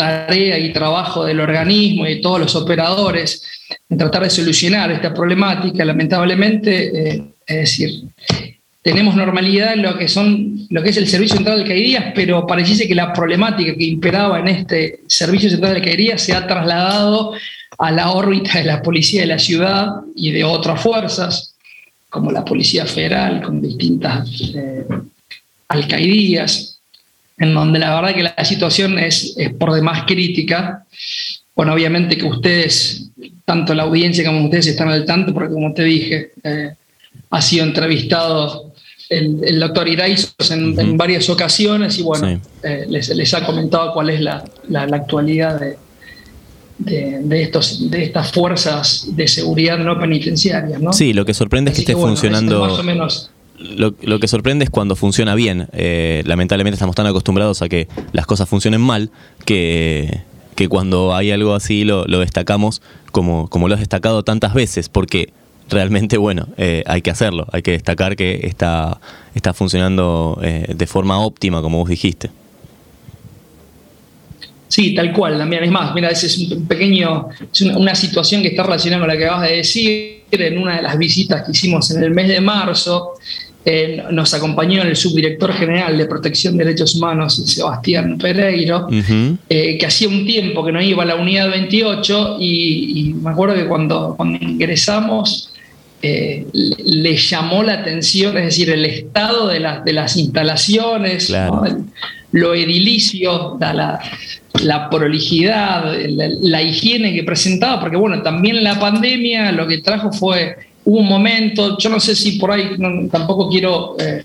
[0.01, 3.43] tarea y trabajo del organismo y de todos los operadores
[3.91, 8.05] en tratar de solucionar esta problemática, lamentablemente, eh, es decir,
[8.81, 12.47] tenemos normalidad en lo que son lo que es el servicio central de alcaldías, pero
[12.47, 17.35] pareciese que la problemática que imperaba en este servicio central de alcaldías se ha trasladado
[17.79, 19.87] a la órbita de la policía de la ciudad
[20.17, 21.55] y de otras fuerzas,
[22.09, 24.87] como la Policía Federal, con distintas eh,
[25.69, 26.70] alcaldías,
[27.41, 30.85] en donde la verdad que la situación es, es por demás crítica.
[31.57, 33.11] Bueno, obviamente que ustedes,
[33.45, 36.71] tanto la audiencia como ustedes están al tanto, porque como te dije, eh,
[37.31, 38.73] ha sido entrevistado
[39.09, 42.39] el, el doctor Iraizos en, en varias ocasiones y bueno, Sí.
[42.63, 45.77] eh, les, les ha comentado cuál es la, la- la actualidad de,
[46.79, 50.81] de, de estos, de estas fuerzas de seguridad no penitenciarias.
[50.81, 50.93] ¿no?
[50.93, 52.61] Sí, lo que sorprende es que esté bueno, funcionando...
[52.61, 53.31] Más o menos.
[53.61, 55.69] Lo, lo que sorprende es cuando funciona bien.
[55.73, 59.11] Eh, lamentablemente estamos tan acostumbrados a que las cosas funcionen mal
[59.45, 60.23] que,
[60.57, 62.81] que cuando hay algo así lo, lo destacamos
[63.13, 65.33] como, como lo has destacado tantas veces, porque
[65.69, 68.99] realmente, bueno, eh, hay que hacerlo, hay que destacar que está,
[69.35, 72.31] está funcionando eh, de forma óptima, como vos dijiste.
[74.69, 75.65] Sí, tal cual, Damián.
[75.65, 79.19] Es más, mira, ese es un pequeño, es una situación que está relacionada con la
[79.19, 80.21] que acabas de decir.
[80.33, 83.15] En una de las visitas que hicimos en el mes de marzo,
[83.65, 88.89] eh, nos acompañó el subdirector general de Protección de Derechos Humanos, Sebastián Pereiro,
[89.49, 93.31] eh, que hacía un tiempo que no iba a la unidad 28 y, y me
[93.31, 95.53] acuerdo que cuando, cuando ingresamos
[96.03, 96.77] eh, le,
[97.11, 101.57] le llamó la atención, es decir, el estado de, las- de las instalaciones, Claro.
[101.57, 101.67] ¿no?
[101.67, 101.77] El-
[102.33, 104.01] lo edilicio, la, la,
[104.63, 110.13] la prolijidad, la, la higiene que presentaba, porque bueno, también la pandemia lo que trajo
[110.13, 110.57] fue,
[110.91, 112.71] hubo un momento, yo no sé si por ahí,
[113.11, 113.97] tampoco quiero...
[114.01, 114.25] eh,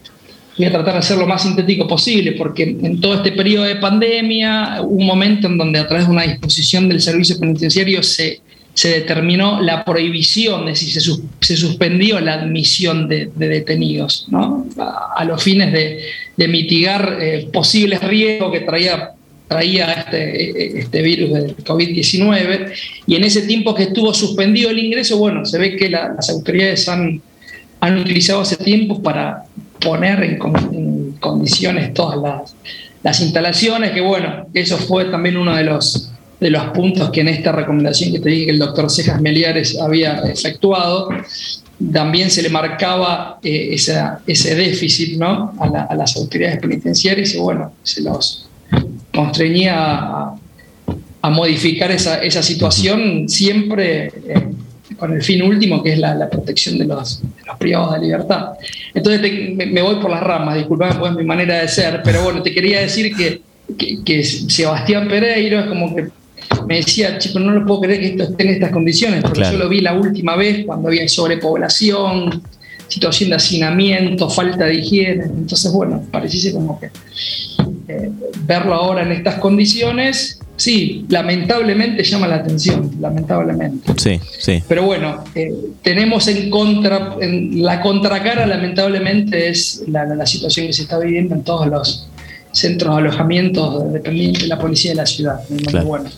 [0.58, 3.76] voy a tratar de hacer lo más sintético posible, porque en todo este periodo de
[3.76, 8.40] pandemia hubo un momento en donde a través de una disposición del servicio penitenciario se,
[8.74, 14.66] se determinó la prohibición, es decir, se, se suspendió la admisión de, de detenidos, ¿no?
[14.78, 16.00] a, los fines de,
[16.38, 19.12] de mitigar eh, posibles riesgos que traía,
[19.48, 22.72] traía este, este virus del COVID-19.
[23.08, 26.30] Y en ese tiempo que estuvo suspendido el ingreso, bueno, se ve que la- las
[26.30, 27.22] autoridades han,
[27.80, 29.44] han utilizado ese tiempo para
[29.80, 32.56] poner en, con- en condiciones todas las,
[33.04, 37.28] las instalaciones, que bueno, eso fue también uno de los, de los puntos que en
[37.28, 41.10] esta recomendación que te dije que el doctor Cejas Meliares había efectuado,
[41.92, 45.54] también se le marcaba eh, ese déficit ¿no?
[45.60, 48.45] a, la- a las autoridades penitenciarias y bueno, se los
[49.16, 50.36] constreñía a,
[51.22, 54.48] a modificar esa, esa situación siempre eh,
[54.98, 58.00] con el fin último que es la, la protección de los, de los privados de
[58.02, 58.50] libertad.
[58.94, 62.02] Entonces te- me, me voy por las ramas, disculpame, pues es mi manera de ser,
[62.04, 63.42] pero bueno, te quería decir que,
[63.78, 66.08] que- que Sebastián Pereiro es como que
[66.68, 69.58] me decía, chico, no lo puedo creer que esto esté en estas condiciones, porque Claro.
[69.58, 72.44] yo lo vi la última vez cuando había sobrepoblación,
[72.88, 76.92] situación de hacinamiento, falta de higiene, entonces bueno, pareciese como que
[77.88, 78.10] eh,
[78.46, 83.94] verlo ahora en estas condiciones, sí, lamentablemente llama la atención, lamentablemente.
[83.98, 84.64] Sí, sí.
[84.68, 90.74] Pero bueno, eh, tenemos en contra, en la contracara, lamentablemente, es la, la- situación que
[90.74, 92.08] se está viviendo en todos los
[92.52, 95.40] centros de alojamiento dependientes de la policía de la ciudad.
[95.68, 95.86] Claro.
[95.86, 96.10] bueno,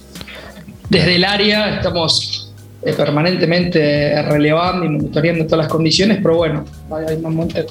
[0.90, 2.54] desde el área estamos
[2.84, 7.66] eh, permanentemente relevando y monitoreando todas las condiciones, pero bueno, hay, hay momentos,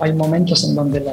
[0.00, 1.12] hay momentos en donde la,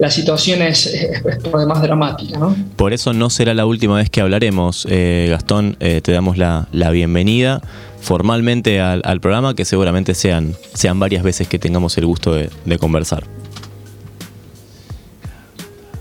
[0.00, 2.56] la situación es, es- es por demás dramática, ¿no?
[2.76, 4.86] Por eso no será la última vez que hablaremos.
[4.90, 7.60] Eh, Gastón, eh, te damos la, la bienvenida
[8.00, 12.48] formalmente al, al programa, que seguramente sean, sean varias veces que tengamos el gusto de,
[12.64, 13.24] de conversar.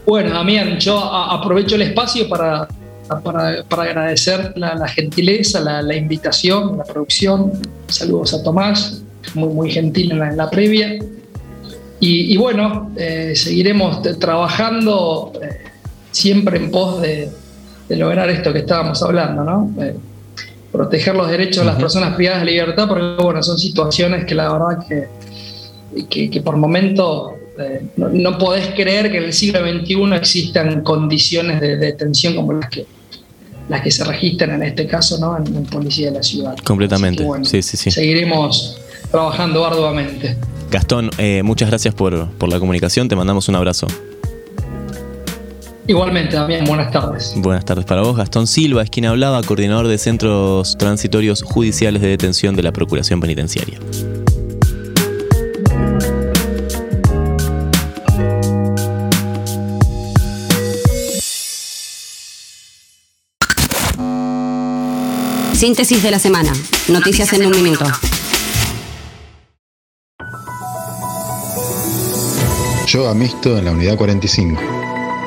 [0.05, 2.67] Bueno, Damián, yo aprovecho el espacio para,
[3.23, 7.51] para, para agradecer la, la gentileza, la, la invitación, la producción.
[7.88, 9.03] Saludos a Tomás,
[9.35, 10.97] muy, muy gentil en la, en la previa.
[11.99, 15.65] Y, y bueno, eh, seguiremos trabajando eh,
[16.12, 17.29] siempre en pos de,
[17.88, 19.73] de lograr esto que estábamos hablando, ¿no?
[19.81, 19.95] Eh,
[20.71, 24.53] proteger los derechos de las personas privadas de libertad, porque bueno, son situaciones que la
[24.53, 25.07] verdad que
[26.09, 30.81] que, que por momento eh, no, no podés creer que en el siglo XXI existan
[30.81, 32.85] condiciones de detención como las que,
[33.67, 35.38] las que se registran en este caso ¿no?
[35.38, 36.55] en, en Policía de la Ciudad.
[36.63, 37.23] Completamente.
[37.23, 37.91] Que, bueno, Sí, sí, sí.
[37.91, 38.79] Seguiremos
[39.12, 40.38] trabajando arduamente.
[40.71, 43.08] Gastón, eh, muchas gracias por, por la comunicación.
[43.08, 43.88] Te mandamos un abrazo.
[45.88, 47.34] Igualmente, también buenas tardes.
[47.38, 48.15] Buenas tardes para vos.
[48.15, 53.19] Gastón Silva es quien hablaba, coordinador de centros transitorios judiciales de detención de la Procuración
[53.19, 53.79] Penitenciaria.
[65.53, 66.53] Síntesis de la semana.
[66.88, 67.86] Noticias en un minuto.
[72.91, 74.60] Yoga mixto en la unidad 45.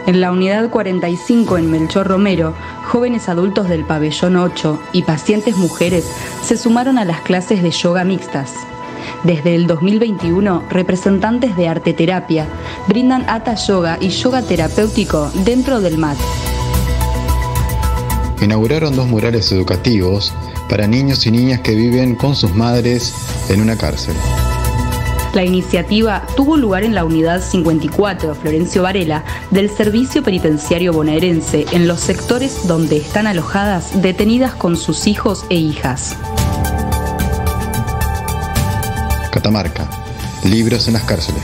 [0.08, 2.54] En la unidad 45 en Melchor Romero,
[2.86, 6.04] jóvenes adultos del pabellón 8 y pacientes mujeres
[6.44, 8.54] se sumaron a las clases de yoga mixtas.
[9.22, 12.48] Desde el 2021, representantes de arte terapia
[12.88, 16.18] brindan Hatha Yoga y yoga terapéutico dentro del MAT.
[18.40, 20.34] Inauguraron dos murales educativos
[20.68, 23.14] para niños y niñas que viven con sus madres
[23.48, 24.16] en una cárcel.
[25.34, 31.88] La iniciativa tuvo lugar en la unidad 54 Florencio Varela del Servicio Penitenciario Bonaerense en
[31.88, 36.16] los sectores donde están alojadas detenidas con sus hijos e hijas.
[39.30, 39.88] Catamarca.
[40.44, 41.42] Libros en las cárceles.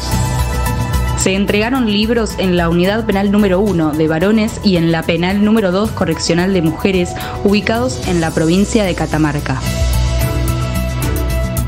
[1.16, 5.42] Se entregaron libros en la unidad penal número 1 de varones y en la penal
[5.42, 7.10] número 2 correccional de mujeres
[7.42, 9.60] ubicados en la provincia de Catamarca.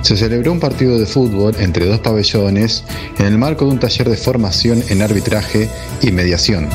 [0.02, 2.84] Se celebró un partido de fútbol entre dos pabellones
[3.18, 5.68] en el marco de un taller de formación en arbitraje
[6.02, 6.68] y mediación.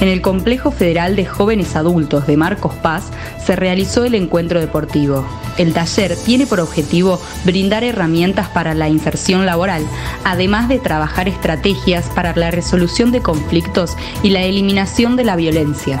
[0.00, 3.04] En el Complejo Federal de Jóvenes Adultos de Marcos Paz
[3.44, 5.26] se realizó el encuentro deportivo.
[5.58, 9.84] El taller tiene por objetivo brindar herramientas para la inserción laboral,
[10.22, 16.00] además de trabajar estrategias para la resolución de conflictos y la eliminación de la violencia.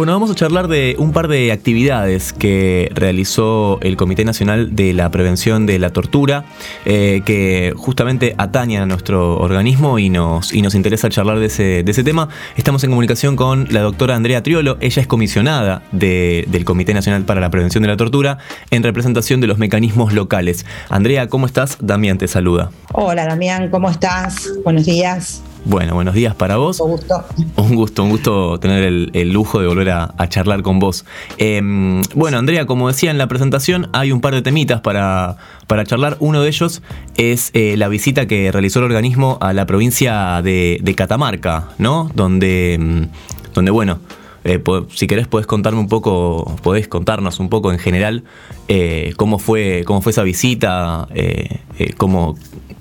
[0.00, 4.94] Bueno, vamos a charlar de un par de actividades que realizó el Comité Nacional de
[4.94, 6.46] la Prevención de la Tortura,
[6.86, 11.82] eh, que justamente atañan a nuestro organismo y nos, y nos interesa charlar de ese,
[11.82, 12.30] de ese tema.
[12.56, 17.24] Estamos en comunicación con la doctora Andrea Triolo, ella es comisionada de- del Comité Nacional
[17.24, 18.38] para la Prevención de la Tortura
[18.70, 20.64] en representación de los mecanismos locales.
[20.88, 21.76] Andrea, ¿cómo estás?
[21.78, 22.70] Damián te saluda.
[22.94, 24.48] Hola Damián, ¿cómo estás?
[24.64, 25.42] Buenos días.
[25.64, 26.80] Bueno, buenos días para vos.
[26.80, 27.24] Un gusto.
[27.56, 31.04] Un gusto, un gusto tener el, el lujo de volver a, a charlar con vos.
[31.38, 31.60] Eh,
[32.14, 35.36] bueno, Andrea, como decía en la presentación, hay un par de temitas para,
[35.66, 36.16] para charlar.
[36.20, 36.82] Uno de ellos
[37.16, 42.10] es eh, la visita que realizó el organismo a la provincia de, de Catamarca, ¿no?
[42.14, 44.00] Donde, mm, donde bueno,
[44.44, 44.62] eh,
[44.94, 48.24] si querés podés contarme un poco, podés contarnos un poco en general
[48.68, 51.60] eh, cómo, fue, cómo fue esa visita, eh,
[51.98, 52.36] cómo,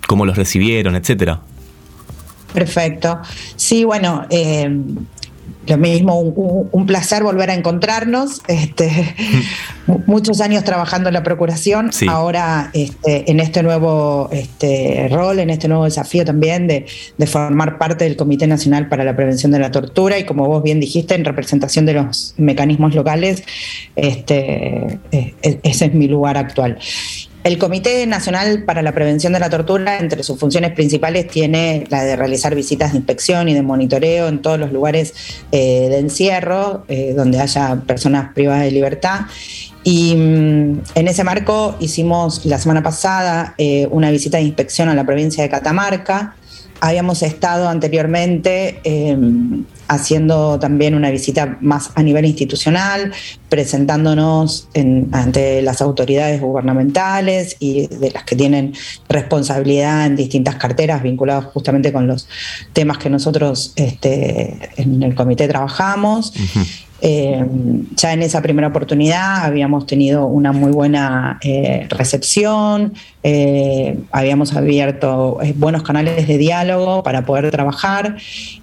[0.07, 1.41] cómo los recibieron, etcétera.
[2.53, 3.19] Perfecto.
[3.55, 4.69] Sí, bueno, eh,
[5.67, 8.41] lo mismo, un, placer volver a encontrarnos.
[8.47, 9.13] Este,
[9.85, 12.07] mu- muchos años trabajando en la Procuración, Sí.
[12.09, 16.87] ahora este, en este nuevo este, rol, en este nuevo desafío también de,
[17.19, 20.63] de formar parte del Comité Nacional para la Prevención de la Tortura y como vos
[20.63, 23.43] bien dijiste, en representación de los mecanismos locales,
[23.95, 26.79] este, eh, e- ese es mi lugar actual.
[27.43, 32.03] El Comité Nacional para la Prevención de la Tortura, entre sus funciones principales, tiene la
[32.03, 35.13] de realizar visitas de inspección y de monitoreo en todos los lugares
[35.53, 39.21] eh, de encierro, eh, donde haya personas privadas de libertad.
[39.85, 44.93] Y mm, en ese marco hicimos la semana pasada eh, una visita de inspección a
[44.93, 46.35] la provincia de Catamarca.
[46.81, 49.17] Habíamos estado anteriormente eh,
[49.87, 53.11] haciendo también una visita más a nivel institucional,
[53.49, 58.73] presentándonos en- ante las autoridades gubernamentales y de las que tienen
[59.07, 62.27] responsabilidad en distintas carteras vinculadas justamente con los
[62.73, 66.33] temas que nosotros este, en el comité trabajamos.
[67.01, 67.45] Eh,
[67.95, 72.93] ya en esa primera oportunidad habíamos tenido una muy buena eh, recepción,
[73.23, 78.17] eh, habíamos abierto buenos canales de diálogo para poder trabajar.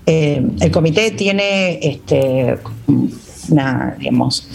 [0.04, 2.58] El comité tiene este,
[3.98, 4.48] digamos,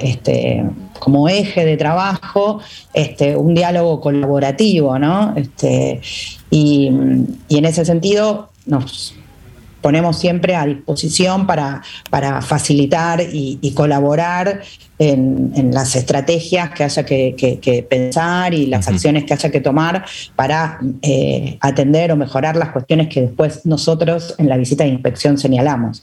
[0.00, 0.64] este,
[0.98, 2.60] como eje de trabajo
[2.92, 5.34] este, un diálogo colaborativo, ¿no?
[6.50, 9.14] Y en ese sentido nos
[9.84, 14.62] ponemos siempre a disposición para, para facilitar y, y colaborar
[14.98, 19.50] en, en las estrategias que haya que, que- que pensar y las acciones que haya
[19.50, 20.06] que tomar
[20.36, 25.36] para eh, atender o mejorar las cuestiones que después nosotros en la visita de inspección
[25.36, 26.02] señalamos.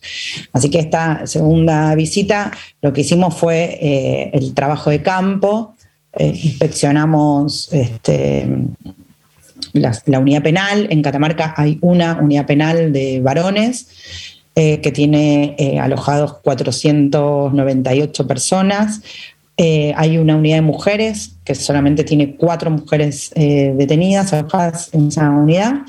[0.53, 2.51] Así que esta segunda visita
[2.84, 5.73] lo que hicimos fue eh, el trabajo de campo,
[6.13, 8.47] eh, inspeccionamos este,
[9.74, 10.88] la, unidad penal.
[10.89, 13.88] En Catamarca hay una unidad penal de varones
[14.55, 19.01] eh, que tiene eh, alojados 498 personas.
[19.57, 25.30] Eh, hay una unidad de mujeres que solamente tiene cuatro mujeres detenidas alojadas en esa
[25.30, 25.82] unidad.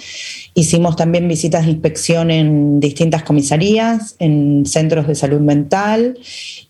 [0.54, 6.18] Hicimos también visitas de inspección en distintas comisarías, en centros de salud mental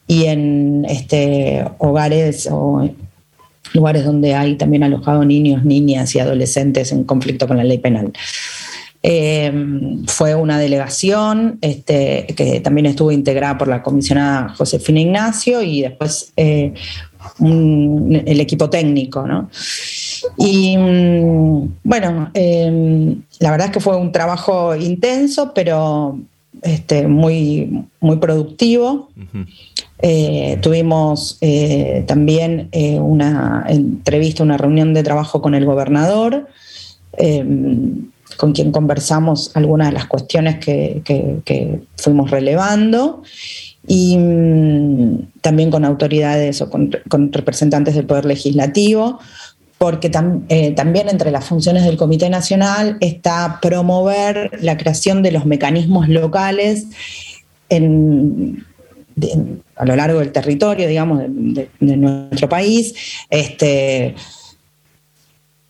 [0.07, 2.89] y en este, hogares o
[3.75, 8.13] lugares donde hay también alojados niños, niñas y adolescentes en conflicto con la ley penal.
[9.05, 9.53] Eh,
[10.07, 16.33] fue una delegación este, que también estuvo integrada por la comisionada Josefina Ignacio y después
[16.37, 16.73] eh,
[17.41, 19.27] el equipo técnico.
[19.27, 19.51] ¿no?
[20.39, 26.19] Y mm, bueno, eh, la verdad es que fue un trabajo intenso, pero
[26.63, 29.09] este, muy, muy productivo.
[30.05, 36.49] Eh, tuvimos eh, también eh, una entrevista, una reunión de trabajo con el gobernador,
[37.19, 37.45] eh,
[38.37, 43.23] con quien conversamos algunas de las cuestiones que, fuimos relevando
[43.87, 46.91] y mm, también con autoridades o con,
[47.31, 49.21] representantes del Poder Legislativo,
[49.79, 55.47] porque tam- también entre las funciones del Comité Nacional está promover la creación de los
[55.47, 56.87] mecanismos locales
[57.69, 58.65] en,
[59.83, 62.95] a lo largo del territorio, digamos, de, nuestro país,
[63.29, 64.15] este,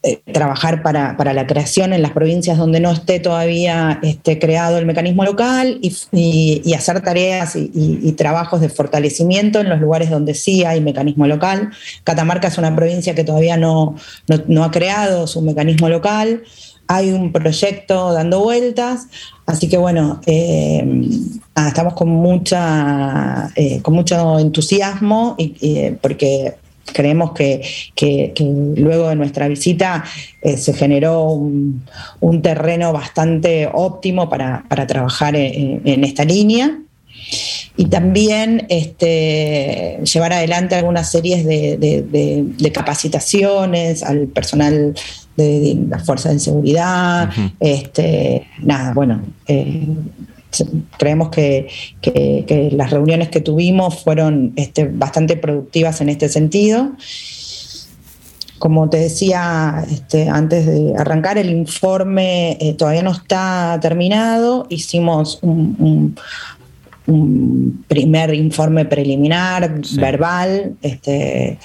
[0.02, 4.84] eh, trabajar para, la creación en las provincias donde no esté todavía este, creado el
[4.84, 10.82] mecanismo local y, hacer tareas y, trabajos de fortalecimiento en los lugares donde sí hay
[10.82, 11.70] mecanismo local.
[12.04, 13.96] Catamarca es una provincia que todavía no
[14.62, 16.42] ha creado su mecanismo local.
[16.88, 19.06] Hay un proyecto dando vueltas,
[19.46, 20.84] así que bueno, eh,
[21.66, 26.54] estamos con, mucha, eh, con mucho entusiasmo y, porque
[26.92, 27.62] creemos que,
[27.94, 28.32] que,
[28.76, 30.04] luego de nuestra visita
[30.42, 31.82] eh, se generó un,
[32.42, 36.78] terreno bastante óptimo para, para trabajar en, esta línea.
[37.76, 44.94] Y también este, llevar adelante algunas series de capacitaciones al personal
[45.36, 47.28] de, las fuerzas de seguridad.
[47.28, 47.52] Uh -huh.
[47.60, 49.86] este, nada, bueno, eh,
[50.98, 51.68] creemos que,
[52.00, 56.92] que, que, las reuniones que tuvimos fueron este, bastante productivas en este sentido.
[58.58, 64.66] Como te decía este, antes de arrancar, el informe eh, todavía no está terminado.
[64.68, 66.16] Hicimos un, un,
[67.06, 69.96] un primer informe preliminar, sí.
[69.96, 71.58] verbal, este,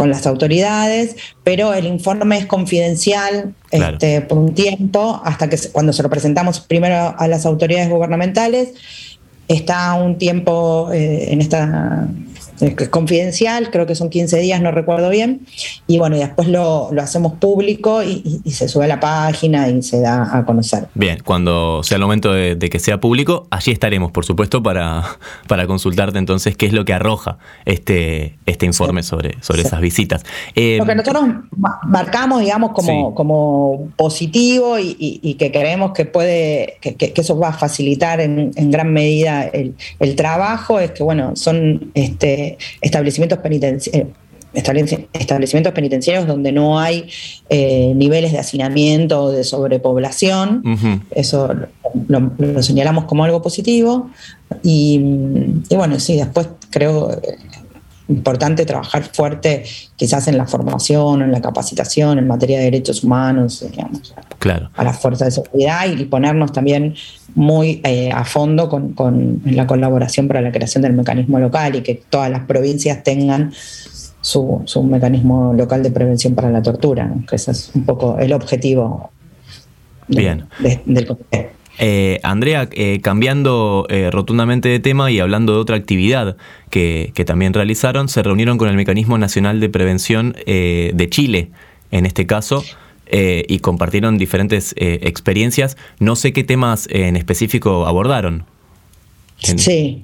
[0.00, 3.98] con las autoridades, pero el informe es confidencial claro.
[3.98, 8.72] este, por un tiempo, hasta que cuando se lo presentamos primero a las autoridades gubernamentales,
[9.46, 12.08] está un tiempo eh, en esta
[12.90, 15.46] confidencial, creo que son 15 días, no recuerdo bien,
[15.86, 19.00] y bueno, y después lo, lo hacemos público y, y, y, se sube a la
[19.00, 20.88] página y se da a conocer.
[20.94, 25.04] Bien, cuando sea el momento de, de que sea público, allí estaremos, por supuesto, para,
[25.48, 29.08] para consultarte entonces qué es lo que arroja este, este informe sí.
[29.08, 29.68] sobre, sobre sí.
[29.68, 30.24] esas visitas.
[30.54, 31.24] Eh, lo que nosotros
[31.84, 33.14] marcamos, digamos, como, sí.
[33.14, 38.50] como positivo y, y, que creemos que puede, que, que, eso va a facilitar en,
[38.56, 42.49] en gran medida el, el, trabajo, es que, bueno, son este,
[42.80, 44.14] establecimientos penitenciarios
[44.52, 47.08] establecimientos penitenciarios donde no hay
[47.48, 50.62] eh, niveles de hacinamiento o de sobrepoblación.
[50.64, 51.00] Uh -huh.
[51.12, 51.54] Eso
[52.08, 54.10] lo, lo, señalamos como algo positivo.
[54.62, 55.00] Y,
[55.68, 57.20] y, bueno, sí, después creo
[58.10, 59.64] importante trabajar fuerte
[59.96, 64.68] quizás en la formación, en la capacitación, en materia de derechos humanos, digamos, claro.
[64.74, 66.94] a las fuerzas de seguridad y ponernos también
[67.34, 71.82] muy eh, a fondo con, con la colaboración para la creación del mecanismo local y
[71.82, 73.52] que todas las provincias tengan
[74.20, 77.24] su, su mecanismo local de prevención para la tortura, ¿no?
[77.26, 79.10] que ese es un poco el objetivo
[80.08, 80.44] de, Bien.
[80.58, 81.50] De, del comité.
[81.82, 86.36] Eh, Andrea, eh, cambiando eh, rotundamente de tema y hablando de otra actividad
[86.68, 91.50] que, que, también realizaron, se reunieron con el Mecanismo Nacional de Prevención eh, de Chile,
[91.90, 92.62] en este caso,
[93.10, 95.76] eh, y compartieron diferentes eh, experiencias.
[95.98, 98.44] No sé qué temas en específico abordaron.
[99.42, 100.02] Sí,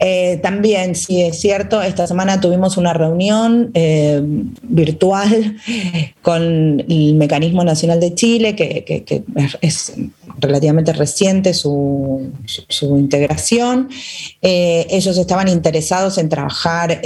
[0.00, 4.20] eh, también, sí, es cierto, esta semana tuvimos una reunión eh,
[4.62, 5.56] virtual
[6.22, 9.24] con el Mecanismo Nacional de Chile, que,
[9.60, 9.92] es
[10.38, 12.32] relativamente reciente su,
[12.80, 13.88] integración.
[14.40, 17.00] Eh, ellos estaban interesados en trabajar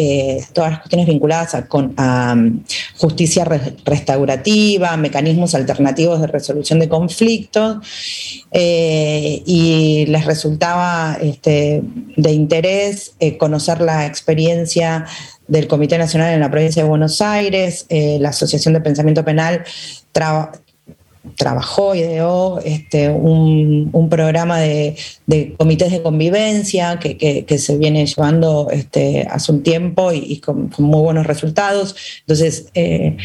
[0.53, 2.37] todas las cuestiones vinculadas a, con, a
[2.97, 7.79] justicia re restaurativa, mecanismos alternativos de resolución de conflictos,
[8.53, 11.19] y les resultaba...
[11.21, 11.72] Este,
[12.17, 15.07] de interés eh, conocer la experiencia
[15.49, 19.65] del Comité Nacional en la provincia de Buenos Aires, eh, la Asociación de Pensamiento Penal
[20.13, 20.53] tra
[21.37, 24.97] trabajó, ideó este, un, programa de,
[25.57, 30.85] comités de convivencia que, se viene llevando este, hace un tiempo y, y con, con,
[30.85, 31.95] muy buenos resultados.
[32.27, 33.17] Entonces, eh,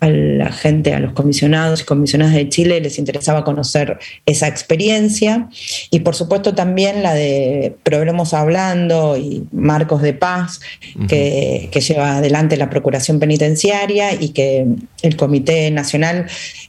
[0.00, 5.48] a la gente, a los comisionados y comisionadas de Chile les interesaba conocer esa experiencia
[5.90, 10.60] y por supuesto también la de Problemas Hablando y Marcos de Paz
[10.96, 11.06] uh -huh.
[11.08, 14.66] que, que, lleva adelante la Procuración Penitenciaria y que
[15.02, 16.26] el Comité Nacional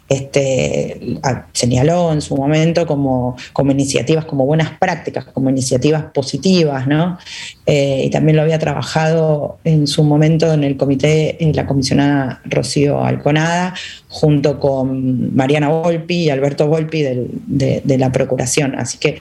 [0.10, 1.20] este,
[1.54, 7.20] señaló en su momento como, como iniciativas, como buenas prácticas, como iniciativas positivas, ¿no?
[7.68, 12.42] Eh, y también lo había trabajado en su momento en el comité, en la comisionada
[12.46, 13.74] Rocío Alconada,
[14.08, 18.76] junto con Mariana Volpi y Alberto Volpi de, la Procuración.
[18.76, 19.20] Así que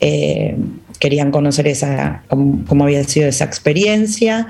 [0.00, 0.56] eh,
[0.98, 4.48] querían conocer esa, cómo, cómo, había sido esa experiencia.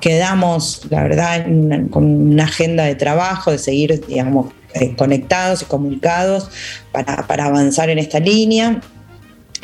[0.00, 1.46] Quedamos, la verdad,
[1.90, 6.50] con una agenda de trabajo, de seguir, digamos, eh, conectados y comunicados
[6.92, 8.80] para avanzar en esta línea.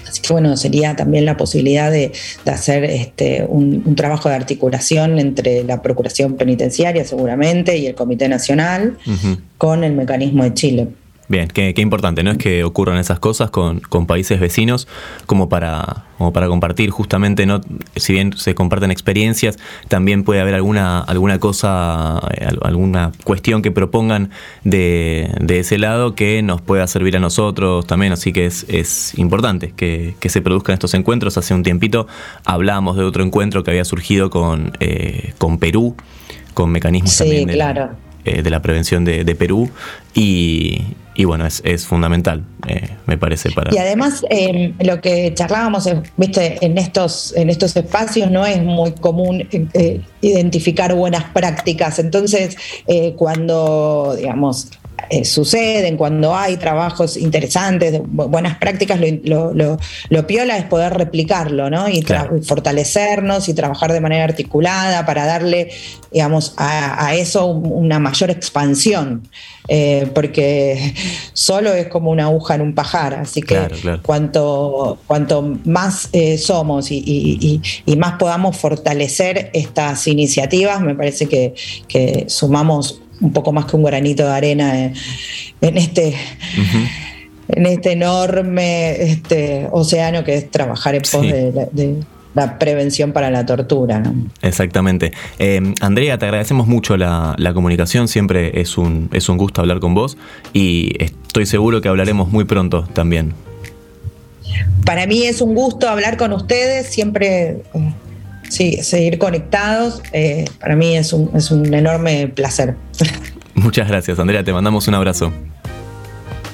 [0.08, 2.12] Así que bueno, sería también la posibilidad de,
[2.44, 7.94] de hacer este, un, un, trabajo de articulación entre la Procuración Penitenciaria seguramente y el
[7.94, 9.38] Comité Nacional uh -huh.
[9.58, 10.88] con el mecanismo de Chile.
[11.32, 12.30] Bien, qué, qué importante, ¿no?
[12.32, 14.86] Es que ocurran esas cosas con, con países vecinos
[15.24, 17.62] como para, como para compartir justamente, ¿no?
[17.96, 19.56] Si bien se comparten experiencias,
[19.88, 24.28] también puede haber alguna, alguna cosa, eh, al- alguna cuestión que propongan
[24.64, 29.16] de, de ese lado que nos pueda servir a nosotros también, así que es, es
[29.18, 31.38] importante que, que se produzcan estos encuentros.
[31.38, 32.06] Hace un tiempito
[32.44, 35.96] hablábamos de otro encuentro que había surgido con, eh, con Perú,
[36.52, 38.11] con mecanismos Sí, también de, la- claro.
[38.24, 39.70] Eh, de la prevención de, Perú
[40.14, 40.82] y,
[41.14, 43.74] y bueno, es, fundamental, eh, me parece, para...
[43.74, 48.92] Y además, eh, lo que charlábamos, viste, en estos, en estos espacios no es muy
[48.92, 51.98] común eh, eh, identificar buenas prácticas.
[51.98, 52.56] Entonces,
[52.86, 54.70] eh, cuando, digamos,
[55.10, 59.78] eh, suceden, cuando hay trabajos interesantes, buenas prácticas, lo, lo- lo-
[60.08, 61.88] lo piola es poder replicarlo, ¿no?
[61.88, 62.42] Y Claro.
[62.42, 65.70] fortalecernos y trabajar de manera articulada para darle,
[66.10, 69.28] digamos, a, a eso un- una mayor expansión.
[69.68, 70.92] Eh, porque
[71.34, 74.00] solo es como una aguja en un pajar, así que Claro, claro.
[74.02, 80.96] cuanto, cuanto más eh, somos y, y- y- y más podamos fortalecer estas iniciativas, me
[80.96, 81.54] parece que,
[81.86, 84.94] que sumamos un poco más que un granito de arena en,
[85.62, 86.14] en este,
[87.48, 91.30] en este enorme este, océano que es trabajar en pos Sí.
[91.32, 91.96] de, la- de
[92.34, 93.98] la prevención para la tortura.
[94.00, 94.14] ¿no?
[94.40, 95.12] Exactamente.
[95.38, 99.80] Eh, Andrea, te agradecemos mucho la, la comunicación, siempre es un, es un gusto hablar
[99.80, 100.16] con vos
[100.54, 103.34] y estoy seguro que hablaremos muy pronto también.
[104.84, 107.92] Para mí es un gusto hablar con ustedes, siempre eh,
[108.52, 110.02] sí, seguir conectados.
[110.12, 112.76] eh, para mí es un, es un enorme placer.
[113.54, 115.32] Muchas gracias, Andrea, te mandamos un abrazo.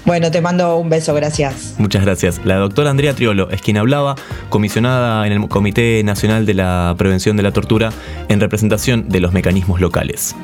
[0.04, 1.74] Bueno, te mando un beso, gracias.
[1.76, 2.40] Muchas gracias.
[2.44, 4.14] La doctora Andrea Triolo es quien hablaba,
[4.48, 7.90] comisionada en el Comité Nacional de la Prevención de la Tortura,
[8.28, 10.34] en representación de los mecanismos locales.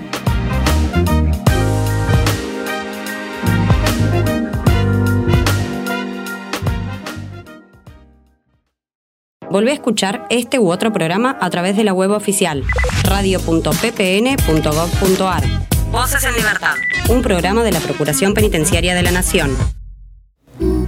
[9.54, 12.64] Volvé a escuchar este u otro programa a través de la web oficial
[13.04, 15.44] radio.ppn.gov.ar.
[15.92, 16.74] Voces en Libertad.
[17.08, 19.56] Un programa de la Procuración Penitenciaria de la Nación.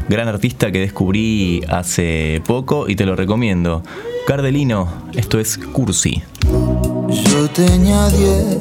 [0.08, 3.84] Gran artista que descubrí hace poco y te lo recomiendo.
[4.26, 6.24] Cardelino, esto es Cursi.
[7.08, 8.58] Yo tenía 10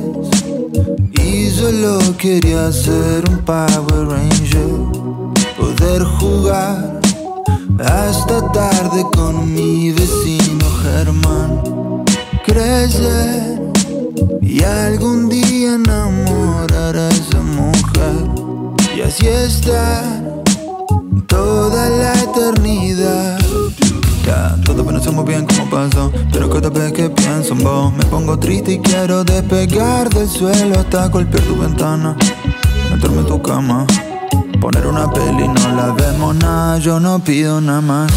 [1.26, 4.70] y solo quería ser un Power Ranger,
[5.58, 6.95] poder jugar
[7.80, 12.04] hasta tarde con mi vecino Germán,
[12.46, 13.60] crecer
[14.42, 18.96] y algún día enamorar a esa mujer.
[18.96, 20.04] Y así estar
[21.28, 23.40] toda la eternidad.
[24.26, 28.40] Ya, todo conocemos bien cómo pasó Pero cada vez que pienso en vos Me pongo
[28.40, 32.18] triste y quiero despegar del suelo Hasta golpear tu ventana.
[32.90, 33.86] Meterme en tu cama
[34.60, 38.12] Poner una peli, no la vemos nada Yo no pido nada más.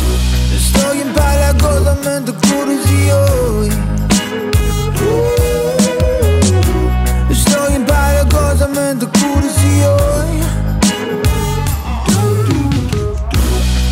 [0.54, 3.64] Estoy empalagosamente curioso
[7.28, 9.96] Estoy empalagosamente curioso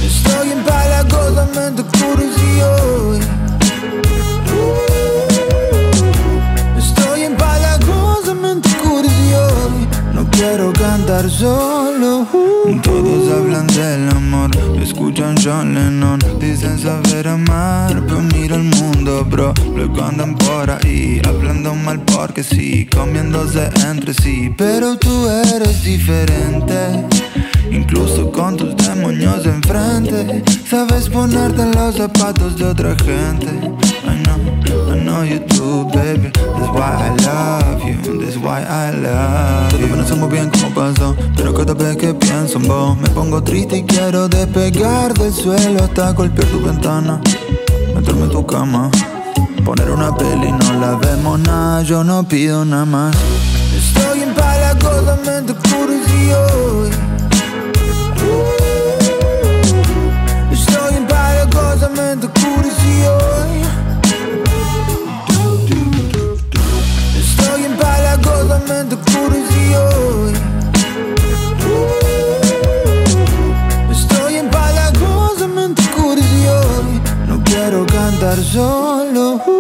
[0.04, 3.20] Estoy empalagosamente curioso
[6.78, 9.70] Estoy empalagosamente curioso
[10.14, 14.50] No quiero cantar solo Todos hablan del amor
[14.82, 16.18] Escuchan John Lennon.
[16.38, 19.54] Dicen saber amar Pero mira el mundo, bro.
[19.74, 24.52] Luego andan por ahí Hablando mal porque sí Comiéndose entre sí.
[24.56, 27.06] Pero tú eres diferente
[27.70, 30.42] Incluso con tus demonios enfrente.
[30.68, 33.76] Sabes ponerte en los zapatos de otra gente.
[34.26, 34.55] Know, I
[35.16, 36.30] know you do, baby.
[36.30, 38.20] That's why I love you.
[38.20, 39.78] That's why I love you.
[39.78, 43.78] Todos conocemos bien cómo pasó Pero cada vez que pienso en vos Me pongo triste
[43.78, 47.20] y quiero despegar del suelo Hasta golpear tu ventana
[47.94, 48.90] Meterme en tu cama
[49.64, 53.16] Poner una peli, no la vemos nada Yo no pido nada más.
[53.74, 56.90] Estoy empalagosamente curioso
[60.52, 63.45] Estoy empalagosamente curioso
[68.66, 70.32] empalagosamente curioso
[73.90, 79.55] Estoy empalagosamente curioso No quiero cantar solo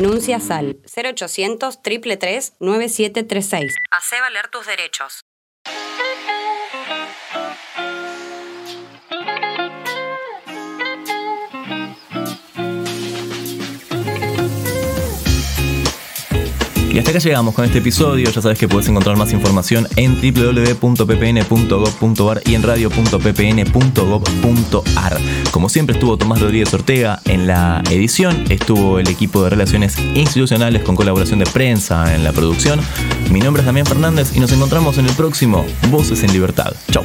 [0.00, 3.74] Denuncias al 0800 333 9736.
[3.90, 5.26] Hacé valer tus derechos.
[16.92, 18.28] Y hasta acá llegamos con este episodio.
[18.30, 25.18] Ya sabes que puedes encontrar más información en www.ppn.gov.ar y en radio.ppn.gov.ar.
[25.52, 30.82] Como siempre estuvo Tomás Rodríguez Ortega en la edición, estuvo el equipo de relaciones institucionales
[30.82, 32.80] con colaboración de prensa en la producción.
[33.30, 36.72] Mi nombre es Damián Fernández y nos encontramos en el próximo Voces en Libertad.
[36.90, 37.04] Chau.